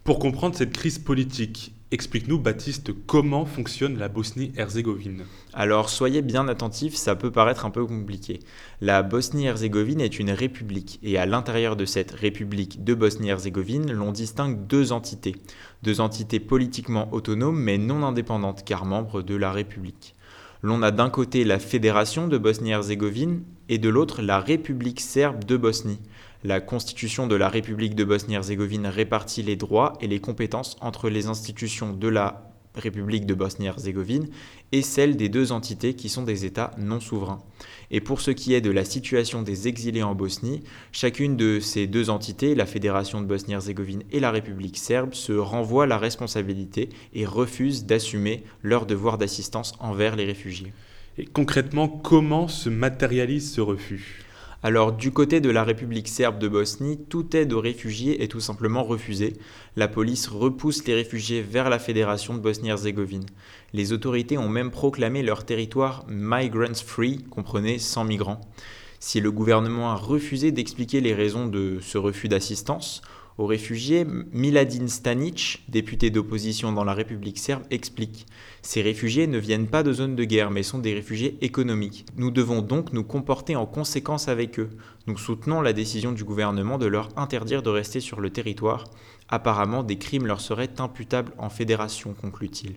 Pour 0.02 0.18
comprendre 0.18 0.56
cette 0.56 0.72
crise 0.72 0.98
politique, 0.98 1.72
explique-nous 1.92 2.38
Baptiste 2.38 2.92
comment 3.06 3.44
fonctionne 3.44 3.98
la 3.98 4.08
Bosnie-Herzégovine. 4.08 5.24
Alors 5.52 5.88
soyez 5.88 6.22
bien 6.22 6.46
attentifs, 6.46 6.94
ça 6.94 7.16
peut 7.16 7.32
paraître 7.32 7.66
un 7.66 7.70
peu 7.70 7.84
compliqué. 7.84 8.38
La 8.80 9.02
Bosnie-Herzégovine 9.02 10.00
est 10.00 10.20
une 10.20 10.30
république 10.30 11.00
et 11.02 11.18
à 11.18 11.26
l'intérieur 11.26 11.74
de 11.74 11.84
cette 11.84 12.12
république 12.12 12.84
de 12.84 12.94
Bosnie-Herzégovine, 12.94 13.92
l'on 13.92 14.12
distingue 14.12 14.66
deux 14.68 14.92
entités. 14.92 15.34
Deux 15.82 16.00
entités 16.00 16.38
politiquement 16.38 17.12
autonomes 17.12 17.60
mais 17.60 17.78
non 17.78 18.04
indépendantes 18.04 18.64
car 18.64 18.84
membres 18.84 19.22
de 19.22 19.34
la 19.34 19.50
république. 19.50 20.14
L'on 20.62 20.82
a 20.82 20.92
d'un 20.92 21.10
côté 21.10 21.44
la 21.44 21.58
Fédération 21.58 22.28
de 22.28 22.38
Bosnie-Herzégovine 22.38 23.42
et 23.68 23.78
de 23.78 23.88
l'autre 23.88 24.22
la 24.22 24.38
République 24.38 25.00
serbe 25.00 25.44
de 25.44 25.56
Bosnie. 25.56 25.98
La 26.42 26.62
constitution 26.62 27.26
de 27.26 27.34
la 27.34 27.50
République 27.50 27.94
de 27.94 28.04
Bosnie-Herzégovine 28.04 28.86
répartit 28.86 29.42
les 29.42 29.56
droits 29.56 29.92
et 30.00 30.06
les 30.06 30.20
compétences 30.20 30.76
entre 30.80 31.10
les 31.10 31.26
institutions 31.26 31.92
de 31.92 32.08
la 32.08 32.50
République 32.74 33.26
de 33.26 33.34
Bosnie-Herzégovine 33.34 34.28
et 34.72 34.80
celles 34.80 35.18
des 35.18 35.28
deux 35.28 35.52
entités 35.52 35.92
qui 35.92 36.08
sont 36.08 36.22
des 36.22 36.46
États 36.46 36.70
non 36.78 36.98
souverains. 36.98 37.42
Et 37.90 38.00
pour 38.00 38.22
ce 38.22 38.30
qui 38.30 38.54
est 38.54 38.62
de 38.62 38.70
la 38.70 38.86
situation 38.86 39.42
des 39.42 39.68
exilés 39.68 40.02
en 40.02 40.14
Bosnie, 40.14 40.62
chacune 40.92 41.36
de 41.36 41.60
ces 41.60 41.86
deux 41.86 42.08
entités, 42.08 42.54
la 42.54 42.64
Fédération 42.64 43.20
de 43.20 43.26
Bosnie-Herzégovine 43.26 44.04
et 44.10 44.20
la 44.20 44.30
République 44.30 44.78
serbe, 44.78 45.12
se 45.12 45.32
renvoient 45.32 45.86
la 45.86 45.98
responsabilité 45.98 46.88
et 47.12 47.26
refusent 47.26 47.84
d'assumer 47.84 48.44
leur 48.62 48.86
devoir 48.86 49.18
d'assistance 49.18 49.74
envers 49.78 50.16
les 50.16 50.24
réfugiés. 50.24 50.72
Et 51.18 51.26
concrètement, 51.26 51.86
comment 51.88 52.48
se 52.48 52.70
matérialise 52.70 53.52
ce 53.52 53.60
refus? 53.60 54.24
Alors 54.62 54.92
du 54.92 55.10
côté 55.10 55.40
de 55.40 55.48
la 55.48 55.64
République 55.64 56.08
serbe 56.08 56.38
de 56.38 56.46
Bosnie, 56.46 56.98
toute 57.08 57.34
aide 57.34 57.54
aux 57.54 57.60
réfugiés 57.60 58.22
est 58.22 58.28
tout 58.28 58.40
simplement 58.40 58.82
refusée. 58.82 59.38
La 59.74 59.88
police 59.88 60.28
repousse 60.28 60.86
les 60.86 60.94
réfugiés 60.94 61.40
vers 61.40 61.70
la 61.70 61.78
Fédération 61.78 62.34
de 62.34 62.40
Bosnie-Herzégovine. 62.40 63.24
Les 63.72 63.92
autorités 63.92 64.36
ont 64.36 64.50
même 64.50 64.70
proclamé 64.70 65.22
leur 65.22 65.46
territoire 65.46 66.04
Migrants 66.08 66.74
Free, 66.74 67.24
comprenez 67.30 67.78
100 67.78 68.04
migrants. 68.04 68.42
Si 68.98 69.22
le 69.22 69.32
gouvernement 69.32 69.92
a 69.92 69.94
refusé 69.94 70.52
d'expliquer 70.52 71.00
les 71.00 71.14
raisons 71.14 71.46
de 71.46 71.78
ce 71.80 71.96
refus 71.96 72.28
d'assistance, 72.28 73.00
aux 73.40 73.46
réfugiés, 73.46 74.06
Miladin 74.32 74.86
Stanic, 74.86 75.64
député 75.66 76.10
d'opposition 76.10 76.72
dans 76.72 76.84
la 76.84 76.92
République 76.92 77.38
serbe, 77.38 77.62
explique 77.70 78.26
Ces 78.60 78.82
réfugiés 78.82 79.26
ne 79.26 79.38
viennent 79.38 79.66
pas 79.66 79.82
de 79.82 79.94
zones 79.94 80.14
de 80.14 80.24
guerre, 80.24 80.50
mais 80.50 80.62
sont 80.62 80.78
des 80.78 80.92
réfugiés 80.92 81.38
économiques. 81.40 82.04
Nous 82.18 82.30
devons 82.30 82.60
donc 82.60 82.92
nous 82.92 83.02
comporter 83.02 83.56
en 83.56 83.64
conséquence 83.64 84.28
avec 84.28 84.58
eux. 84.60 84.68
Nous 85.06 85.16
soutenons 85.16 85.62
la 85.62 85.72
décision 85.72 86.12
du 86.12 86.22
gouvernement 86.22 86.76
de 86.76 86.84
leur 86.84 87.08
interdire 87.16 87.62
de 87.62 87.70
rester 87.70 88.00
sur 88.00 88.20
le 88.20 88.28
territoire. 88.28 88.84
Apparemment, 89.30 89.84
des 89.84 89.96
crimes 89.96 90.26
leur 90.26 90.42
seraient 90.42 90.78
imputables 90.78 91.32
en 91.38 91.48
fédération, 91.48 92.12
conclut-il. 92.12 92.74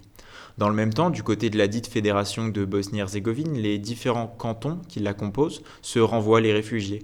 Dans 0.58 0.69
le 0.69 0.76
même 0.76 0.93
temps, 0.93 1.10
du 1.10 1.23
côté 1.23 1.49
de 1.49 1.58
la 1.58 1.67
dite 1.67 1.88
fédération 1.88 2.47
de 2.47 2.63
Bosnie-Herzégovine, 2.63 3.58
les 3.58 3.80
différents 3.80 4.28
cantons 4.28 4.80
qui 4.88 5.02
la 5.02 5.13
composent 5.13 5.62
se 5.82 5.99
renvoient 5.99 6.39
les 6.39 6.54
réfugiés. 6.54 7.04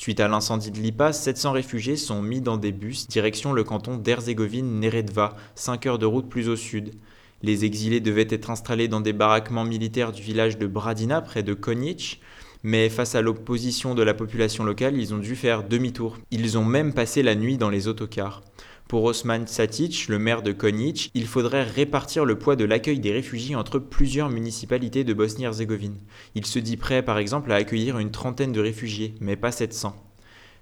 Suite 0.00 0.20
à 0.20 0.28
l'incendie 0.28 0.70
de 0.70 0.78
Lipa, 0.78 1.12
700 1.12 1.52
réfugiés 1.52 1.98
sont 1.98 2.22
mis 2.22 2.40
dans 2.40 2.56
des 2.56 2.72
bus 2.72 3.06
direction 3.06 3.52
le 3.52 3.64
canton 3.64 3.98
d'Herzégovine-Neretva, 3.98 5.36
5 5.56 5.84
heures 5.84 5.98
de 5.98 6.06
route 6.06 6.26
plus 6.26 6.48
au 6.48 6.56
sud. 6.56 6.94
Les 7.42 7.66
exilés 7.66 8.00
devaient 8.00 8.26
être 8.30 8.48
installés 8.48 8.88
dans 8.88 9.02
des 9.02 9.12
baraquements 9.12 9.66
militaires 9.66 10.12
du 10.12 10.22
village 10.22 10.56
de 10.56 10.66
Bradina, 10.66 11.20
près 11.20 11.42
de 11.42 11.52
Konjic, 11.52 12.22
mais 12.62 12.88
face 12.88 13.14
à 13.14 13.20
l'opposition 13.20 13.94
de 13.94 14.02
la 14.02 14.14
population 14.14 14.64
locale, 14.64 14.96
ils 14.96 15.12
ont 15.12 15.18
dû 15.18 15.36
faire 15.36 15.64
demi-tour. 15.64 16.16
Ils 16.30 16.56
ont 16.56 16.64
même 16.64 16.94
passé 16.94 17.22
la 17.22 17.34
nuit 17.34 17.58
dans 17.58 17.68
les 17.68 17.86
autocars. 17.86 18.40
Pour 18.90 19.04
Osman 19.04 19.46
Satic, 19.46 20.08
le 20.08 20.18
maire 20.18 20.42
de 20.42 20.50
Konjic, 20.50 21.12
il 21.14 21.28
faudrait 21.28 21.62
répartir 21.62 22.24
le 22.24 22.36
poids 22.36 22.56
de 22.56 22.64
l'accueil 22.64 22.98
des 22.98 23.12
réfugiés 23.12 23.54
entre 23.54 23.78
plusieurs 23.78 24.30
municipalités 24.30 25.04
de 25.04 25.14
Bosnie-Herzégovine. 25.14 26.00
Il 26.34 26.44
se 26.44 26.58
dit 26.58 26.76
prêt 26.76 27.00
par 27.00 27.18
exemple 27.18 27.52
à 27.52 27.54
accueillir 27.54 28.00
une 28.00 28.10
trentaine 28.10 28.50
de 28.50 28.60
réfugiés, 28.60 29.14
mais 29.20 29.36
pas 29.36 29.52
700. 29.52 29.94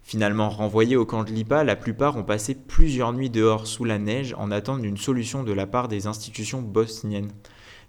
Finalement 0.02 0.50
renvoyés 0.50 0.96
au 0.96 1.06
camp 1.06 1.24
de 1.24 1.30
Lipa, 1.30 1.64
la 1.64 1.74
plupart 1.74 2.18
ont 2.18 2.22
passé 2.22 2.54
plusieurs 2.54 3.14
nuits 3.14 3.30
dehors 3.30 3.66
sous 3.66 3.86
la 3.86 3.98
neige 3.98 4.34
en 4.36 4.50
attendant 4.50 4.82
d'une 4.82 4.98
solution 4.98 5.42
de 5.42 5.52
la 5.54 5.66
part 5.66 5.88
des 5.88 6.06
institutions 6.06 6.60
bosniennes. 6.60 7.32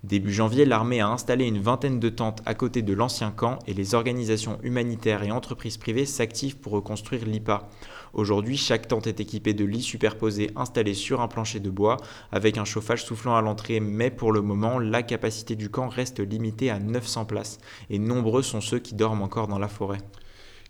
Début 0.05 0.31
janvier, 0.31 0.63
l'armée 0.63 1.01
a 1.01 1.09
installé 1.09 1.45
une 1.45 1.59
vingtaine 1.59 1.99
de 1.99 2.07
tentes 2.07 2.41
à 2.45 2.53
côté 2.53 2.81
de 2.81 2.93
l'ancien 2.93 3.31
camp 3.31 3.59
et 3.67 3.73
les 3.73 3.95
organisations 3.95 4.57
humanitaires 4.63 5.23
et 5.23 5.31
entreprises 5.31 5.75
privées 5.75 6.05
s'activent 6.05 6.55
pour 6.55 6.71
reconstruire 6.71 7.25
l'IPA. 7.25 7.67
Aujourd'hui, 8.13 8.55
chaque 8.55 8.87
tente 8.87 9.07
est 9.07 9.19
équipée 9.19 9.53
de 9.53 9.65
lits 9.65 9.81
superposés 9.81 10.51
installés 10.55 10.93
sur 10.93 11.19
un 11.19 11.27
plancher 11.27 11.59
de 11.59 11.69
bois 11.69 11.97
avec 12.31 12.57
un 12.57 12.63
chauffage 12.63 13.03
soufflant 13.03 13.35
à 13.35 13.41
l'entrée, 13.41 13.81
mais 13.81 14.09
pour 14.09 14.31
le 14.31 14.41
moment, 14.41 14.79
la 14.79 15.03
capacité 15.03 15.57
du 15.57 15.69
camp 15.69 15.89
reste 15.89 16.21
limitée 16.21 16.69
à 16.69 16.79
900 16.79 17.25
places 17.25 17.57
et 17.89 17.99
nombreux 17.99 18.41
sont 18.41 18.61
ceux 18.61 18.79
qui 18.79 18.95
dorment 18.95 19.23
encore 19.23 19.49
dans 19.49 19.59
la 19.59 19.67
forêt. 19.67 19.99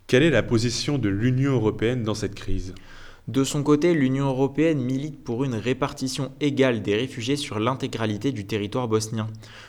Quelle 0.08 0.24
est 0.24 0.32
la 0.32 0.42
position 0.42 0.98
de 0.98 1.08
l'Union 1.08 1.52
européenne 1.52 2.02
dans 2.02 2.16
cette 2.16 2.34
crise? 2.34 2.74
De 3.30 3.44
son 3.44 3.62
côté, 3.62 3.94
l'Union 3.94 4.26
européenne 4.26 4.82
milite 4.82 5.24
pour 5.24 5.44
une 5.44 5.54
répartition 5.54 6.32
égale 6.42 6.82
des 6.82 6.96
réfugiés 6.96 7.36
sur 7.36 7.60
l'intégralité 7.60 8.32
du 8.32 8.48
territoire 8.48 8.88
bosnien. 8.88 9.28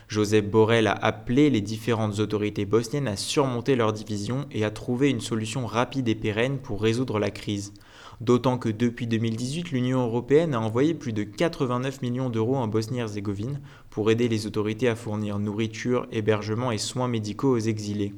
Joseph 0.09 0.47
Borrell 0.47 0.87
a 0.87 0.93
appelé 0.93 1.51
les 1.51 1.61
différentes 1.61 2.21
autorités 2.21 2.65
bosniennes 2.65 3.07
à 3.07 3.17
surmonter 3.17 3.77
leurs 3.77 3.93
divisions 3.93 4.47
et 4.51 4.65
à 4.65 4.71
trouver 4.71 5.11
une 5.11 5.21
solution 5.21 5.67
rapide 5.67 6.09
et 6.09 6.15
pérenne 6.15 6.57
pour 6.57 6.81
résoudre 6.81 7.19
la 7.19 7.31
crise. 7.31 7.75
D'autant 8.23 8.57
que 8.57 8.71
depuis 8.71 9.07
2018, 9.07 9.73
l'Union 9.73 10.05
européenne 10.07 10.55
a 10.55 10.61
envoyé 10.61 10.95
plus 10.95 11.13
de 11.13 11.25
89 11.25 12.01
millions 12.01 12.31
d'euros 12.31 12.57
en 12.57 12.67
Bosnie-Herzégovine 12.67 13.61
pour 13.91 14.11
aider 14.11 14.29
les 14.29 14.47
autorités 14.47 14.89
à 14.89 14.97
fournir 14.97 15.39
nourriture, 15.39 16.07
hébergement 16.13 16.73
et 16.73 16.79
soins 16.79 17.09
médicaux 17.09 17.55
aux 17.57 17.59
exilés. 17.59 18.15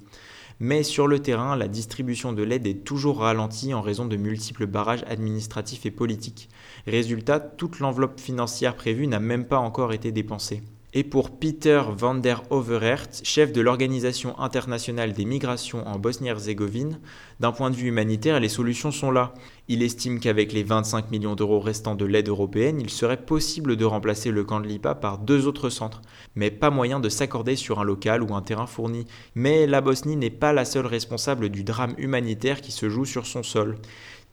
Mais 0.65 0.85
sur 0.85 1.09
le 1.09 1.19
terrain, 1.19 1.57
la 1.57 1.67
distribution 1.67 2.33
de 2.33 2.45
l'aide 2.45 2.69
est 2.69 2.85
toujours 2.85 3.19
ralentie 3.19 3.75
en 3.75 3.83
raison 3.83 4.07
de 4.07 4.17
multiples 4.17 4.69
barrages 4.69 5.03
administratifs 5.09 5.87
et 5.87 5.91
politiques. 5.91 6.49
Résultat, 6.87 7.41
toute 7.41 7.81
l'enveloppe 7.81 8.21
financière 8.21 8.77
prévue 8.77 9.09
n'a 9.09 9.19
même 9.19 9.47
pas 9.47 9.59
encore 9.59 9.93
été 9.93 10.13
dépensée 10.13 10.63
et 10.95 11.05
pour 11.05 11.31
Peter 11.31 11.83
van 11.97 12.15
der 12.15 12.43
Overert, 12.51 13.23
chef 13.23 13.51
de 13.53 13.63
l'Organisation 13.63 14.39
internationale 14.39 15.15
des 15.15 15.25
migrations 15.25 15.87
en 15.89 15.99
Bosnie-Herzégovine, 15.99 17.01
d'un 17.41 17.53
point 17.53 17.71
de 17.71 17.77
vue 17.77 17.89
humanitaire, 17.89 18.41
les 18.41 18.51
solutions 18.51 18.91
sont 18.91 19.11
là. 19.11 19.33
Il 19.69 19.83
estime 19.83 20.21
qu'avec 20.21 20.53
les 20.53 20.63
25 20.63 21.11
millions 21.11 21.35
d'euros 21.35 21.61
restants 21.61 21.95
de 21.95 22.05
l'aide 22.05 22.29
européenne, 22.29 22.79
il 22.79 22.91
serait 22.91 23.25
possible 23.25 23.77
de 23.77 23.87
remplacer 23.87 24.31
le 24.31 24.45
camp 24.45 24.61
de 24.61 24.67
Lipa 24.67 24.95
par 24.95 25.17
deux 25.17 25.47
autres 25.47 25.71
centres, 25.71 26.03
mais 26.35 26.51
pas 26.51 26.69
moyen 26.69 27.01
de 27.01 27.09
s'accorder 27.09 27.57
sur 27.57 27.81
un 27.81 27.85
local 27.85 28.23
ou 28.23 28.35
un 28.35 28.43
terrain 28.43 28.67
fourni. 28.67 29.07
Mais 29.35 29.67
la 29.67 29.81
Bosnie 29.81 30.17
n'est 30.17 30.29
pas 30.29 30.53
la 30.53 30.67
seule 30.67 30.87
responsable 30.87 31.49
du 31.49 31.65
drame 31.65 31.95
humanitaire 31.97 32.61
qui 32.61 32.71
se 32.71 32.91
joue 32.91 33.07
sur 33.07 33.27
son 33.27 33.43
sol. 33.43 33.79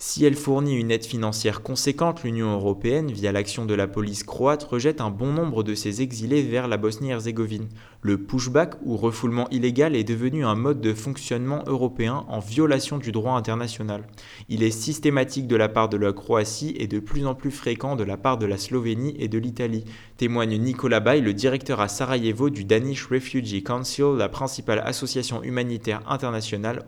Si 0.01 0.23
elle 0.23 0.35
fournit 0.35 0.79
une 0.79 0.91
aide 0.91 1.03
financière 1.03 1.61
conséquente, 1.61 2.23
l'Union 2.23 2.53
européenne, 2.53 3.11
via 3.11 3.33
l'action 3.33 3.65
de 3.65 3.73
la 3.73 3.85
police 3.85 4.23
croate, 4.23 4.63
rejette 4.63 5.01
un 5.01 5.09
bon 5.09 5.33
nombre 5.33 5.61
de 5.61 5.75
ses 5.75 6.01
exilés 6.01 6.41
vers 6.41 6.69
la 6.69 6.77
Bosnie-Herzégovine. 6.77 7.67
Le 8.01 8.17
pushback 8.17 8.75
ou 8.81 8.95
refoulement 8.95 9.49
illégal 9.49 9.97
est 9.97 10.05
devenu 10.05 10.45
un 10.45 10.55
mode 10.55 10.79
de 10.79 10.93
fonctionnement 10.93 11.65
européen 11.67 12.23
en 12.29 12.39
violation 12.39 12.97
du 12.97 13.11
droit 13.11 13.33
international. 13.33 14.07
Il 14.47 14.63
est 14.63 14.71
systématique 14.71 15.47
de 15.47 15.57
la 15.57 15.67
part 15.67 15.89
de 15.89 15.97
la 15.97 16.13
Croatie 16.13 16.75
et 16.77 16.87
de 16.87 16.99
plus 16.99 17.25
en 17.25 17.35
plus 17.35 17.51
fréquent 17.51 17.97
de 17.97 18.05
la 18.05 18.15
part 18.15 18.37
de 18.37 18.45
la 18.45 18.57
Slovénie 18.57 19.17
et 19.19 19.27
de 19.27 19.37
l'Italie, 19.37 19.83
témoigne 20.15 20.57
Nicolas 20.59 21.01
Bay, 21.01 21.19
le 21.19 21.33
directeur 21.33 21.81
à 21.81 21.89
Sarajevo 21.89 22.49
du 22.49 22.63
Danish 22.63 23.07
Refugee 23.07 23.63
Council, 23.63 24.15
la 24.17 24.29
principale 24.29 24.79
association 24.79 25.43
humanitaire 25.43 26.03
internationale 26.07 26.85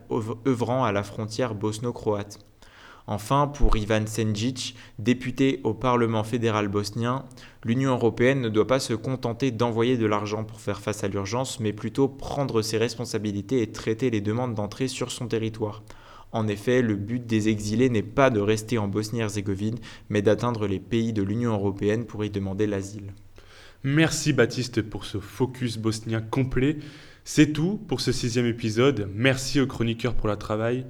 œuvrant 0.47 0.85
à 0.85 0.93
la 0.93 1.03
frontière 1.03 1.55
bosno-croate. 1.55 2.50
Enfin, 3.07 3.47
pour 3.47 3.75
Ivan 3.77 4.05
Senjic, 4.05 4.75
député 4.99 5.59
au 5.63 5.73
Parlement 5.73 6.23
fédéral 6.23 6.67
bosnien, 6.67 7.25
l'Union 7.63 7.91
européenne 7.91 8.41
ne 8.41 8.49
doit 8.49 8.67
pas 8.67 8.79
se 8.79 8.93
contenter 8.93 9.51
d'envoyer 9.51 9.97
de 9.97 10.05
l'argent 10.05 10.43
pour 10.43 10.61
faire 10.61 10.81
face 10.81 11.03
à 11.03 11.07
l'urgence, 11.07 11.59
mais 11.59 11.73
plutôt 11.73 12.07
prendre 12.07 12.61
ses 12.61 12.77
responsabilités 12.77 13.61
et 13.61 13.71
traiter 13.71 14.09
les 14.09 14.21
demandes 14.21 14.55
d'entrée 14.55 14.87
sur 14.87 15.11
son 15.11 15.27
territoire. 15.27 15.83
En 16.31 16.47
effet, 16.47 16.81
le 16.81 16.95
but 16.95 17.25
des 17.25 17.49
exilés 17.49 17.89
n'est 17.89 18.01
pas 18.01 18.29
de 18.29 18.39
rester 18.39 18.77
en 18.77 18.87
Bosnie-Herzégovine, 18.87 19.79
mais 20.09 20.21
d'atteindre 20.21 20.67
les 20.67 20.79
pays 20.79 21.11
de 21.11 21.23
l'Union 21.23 21.53
européenne 21.53 22.05
pour 22.05 22.23
y 22.23 22.29
demander 22.29 22.67
l'asile. 22.67 23.13
Merci 23.83 24.31
Baptiste 24.31 24.81
pour 24.83 25.05
ce 25.05 25.19
focus 25.19 25.77
bosnien 25.77 26.21
complet. 26.21 26.77
C'est 27.23 27.51
tout 27.51 27.79
pour 27.87 27.99
ce 27.99 28.11
sixième 28.11 28.45
épisode. 28.45 29.09
Merci 29.13 29.59
aux 29.59 29.67
chroniqueurs 29.67 30.13
pour 30.13 30.27
leur 30.27 30.37
travail. 30.37 30.85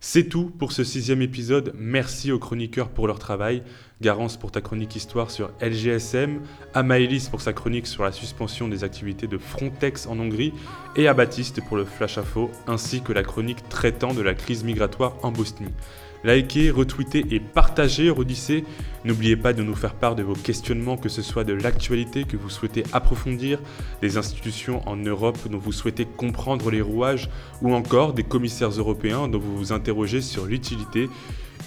C'est 0.00 0.28
tout 0.28 0.44
pour 0.44 0.70
ce 0.70 0.84
sixième 0.84 1.22
épisode. 1.22 1.74
Merci 1.76 2.30
aux 2.30 2.38
chroniqueurs 2.38 2.88
pour 2.88 3.08
leur 3.08 3.18
travail. 3.18 3.64
Garance 4.00 4.36
pour 4.36 4.52
ta 4.52 4.60
chronique 4.60 4.94
histoire 4.94 5.32
sur 5.32 5.50
LGSM, 5.60 6.40
à 6.72 6.84
pour 7.32 7.40
sa 7.40 7.52
chronique 7.52 7.88
sur 7.88 8.04
la 8.04 8.12
suspension 8.12 8.68
des 8.68 8.84
activités 8.84 9.26
de 9.26 9.38
Frontex 9.38 10.06
en 10.06 10.20
Hongrie 10.20 10.52
et 10.94 11.08
à 11.08 11.14
Baptiste 11.14 11.60
pour 11.66 11.76
le 11.76 11.84
flash 11.84 12.16
info 12.16 12.48
ainsi 12.68 13.02
que 13.02 13.12
la 13.12 13.24
chronique 13.24 13.68
traitant 13.68 14.14
de 14.14 14.22
la 14.22 14.34
crise 14.34 14.62
migratoire 14.62 15.16
en 15.24 15.32
Bosnie. 15.32 15.74
Likez, 16.24 16.70
retweetez 16.70 17.26
et 17.30 17.40
partagez 17.40 18.10
Odyssée. 18.10 18.64
N'oubliez 19.04 19.36
pas 19.36 19.52
de 19.52 19.62
nous 19.62 19.76
faire 19.76 19.94
part 19.94 20.16
de 20.16 20.22
vos 20.22 20.34
questionnements, 20.34 20.96
que 20.96 21.08
ce 21.08 21.22
soit 21.22 21.44
de 21.44 21.52
l'actualité 21.52 22.24
que 22.24 22.36
vous 22.36 22.50
souhaitez 22.50 22.82
approfondir, 22.92 23.60
des 24.02 24.16
institutions 24.16 24.86
en 24.88 24.96
Europe 24.96 25.38
dont 25.48 25.58
vous 25.58 25.72
souhaitez 25.72 26.04
comprendre 26.04 26.70
les 26.70 26.80
rouages, 26.80 27.30
ou 27.62 27.72
encore 27.74 28.12
des 28.12 28.24
commissaires 28.24 28.70
européens 28.70 29.28
dont 29.28 29.38
vous 29.38 29.56
vous 29.56 29.72
interrogez 29.72 30.20
sur 30.20 30.46
l'utilité, 30.46 31.08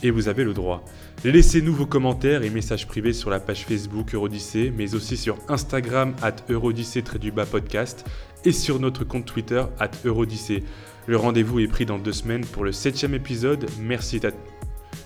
et 0.04 0.12
vous 0.12 0.28
avez 0.28 0.44
le 0.44 0.54
droit. 0.54 0.84
Laissez-nous 1.24 1.74
vos 1.74 1.86
commentaires 1.86 2.44
et 2.44 2.50
messages 2.50 2.88
privés 2.88 3.14
sur 3.14 3.30
la 3.30 3.40
page 3.40 3.66
Facebook 3.66 4.14
Eurodyssée, 4.14 4.74
mais 4.76 4.96
aussi 4.96 5.16
sur 5.16 5.38
Instagram 5.48 6.16
at 6.22 6.38
Eurodyssée-podcast 6.50 8.06
et 8.44 8.52
sur 8.52 8.80
notre 8.80 9.04
compte 9.04 9.26
Twitter 9.26 9.64
at 9.80 9.92
Eurodyssée. 10.04 10.64
Le 11.12 11.18
rendez-vous 11.18 11.60
est 11.60 11.68
pris 11.68 11.86
dans 11.86 12.00
deux 12.00 12.14
semaines 12.14 12.46
pour 12.46 12.64
le 12.64 12.72
septième 12.72 13.14
épisode. 13.14 13.70
Merci 13.82 14.26
à, 14.26 14.32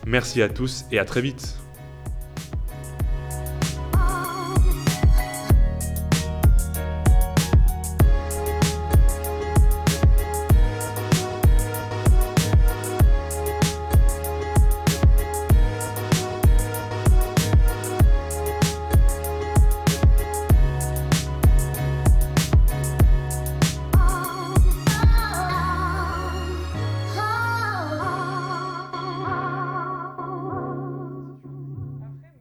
Merci 0.06 0.44
à 0.44 0.50
tous 0.50 0.86
et 0.92 1.00
à 1.00 1.04
très 1.04 1.20
vite. 1.20 1.58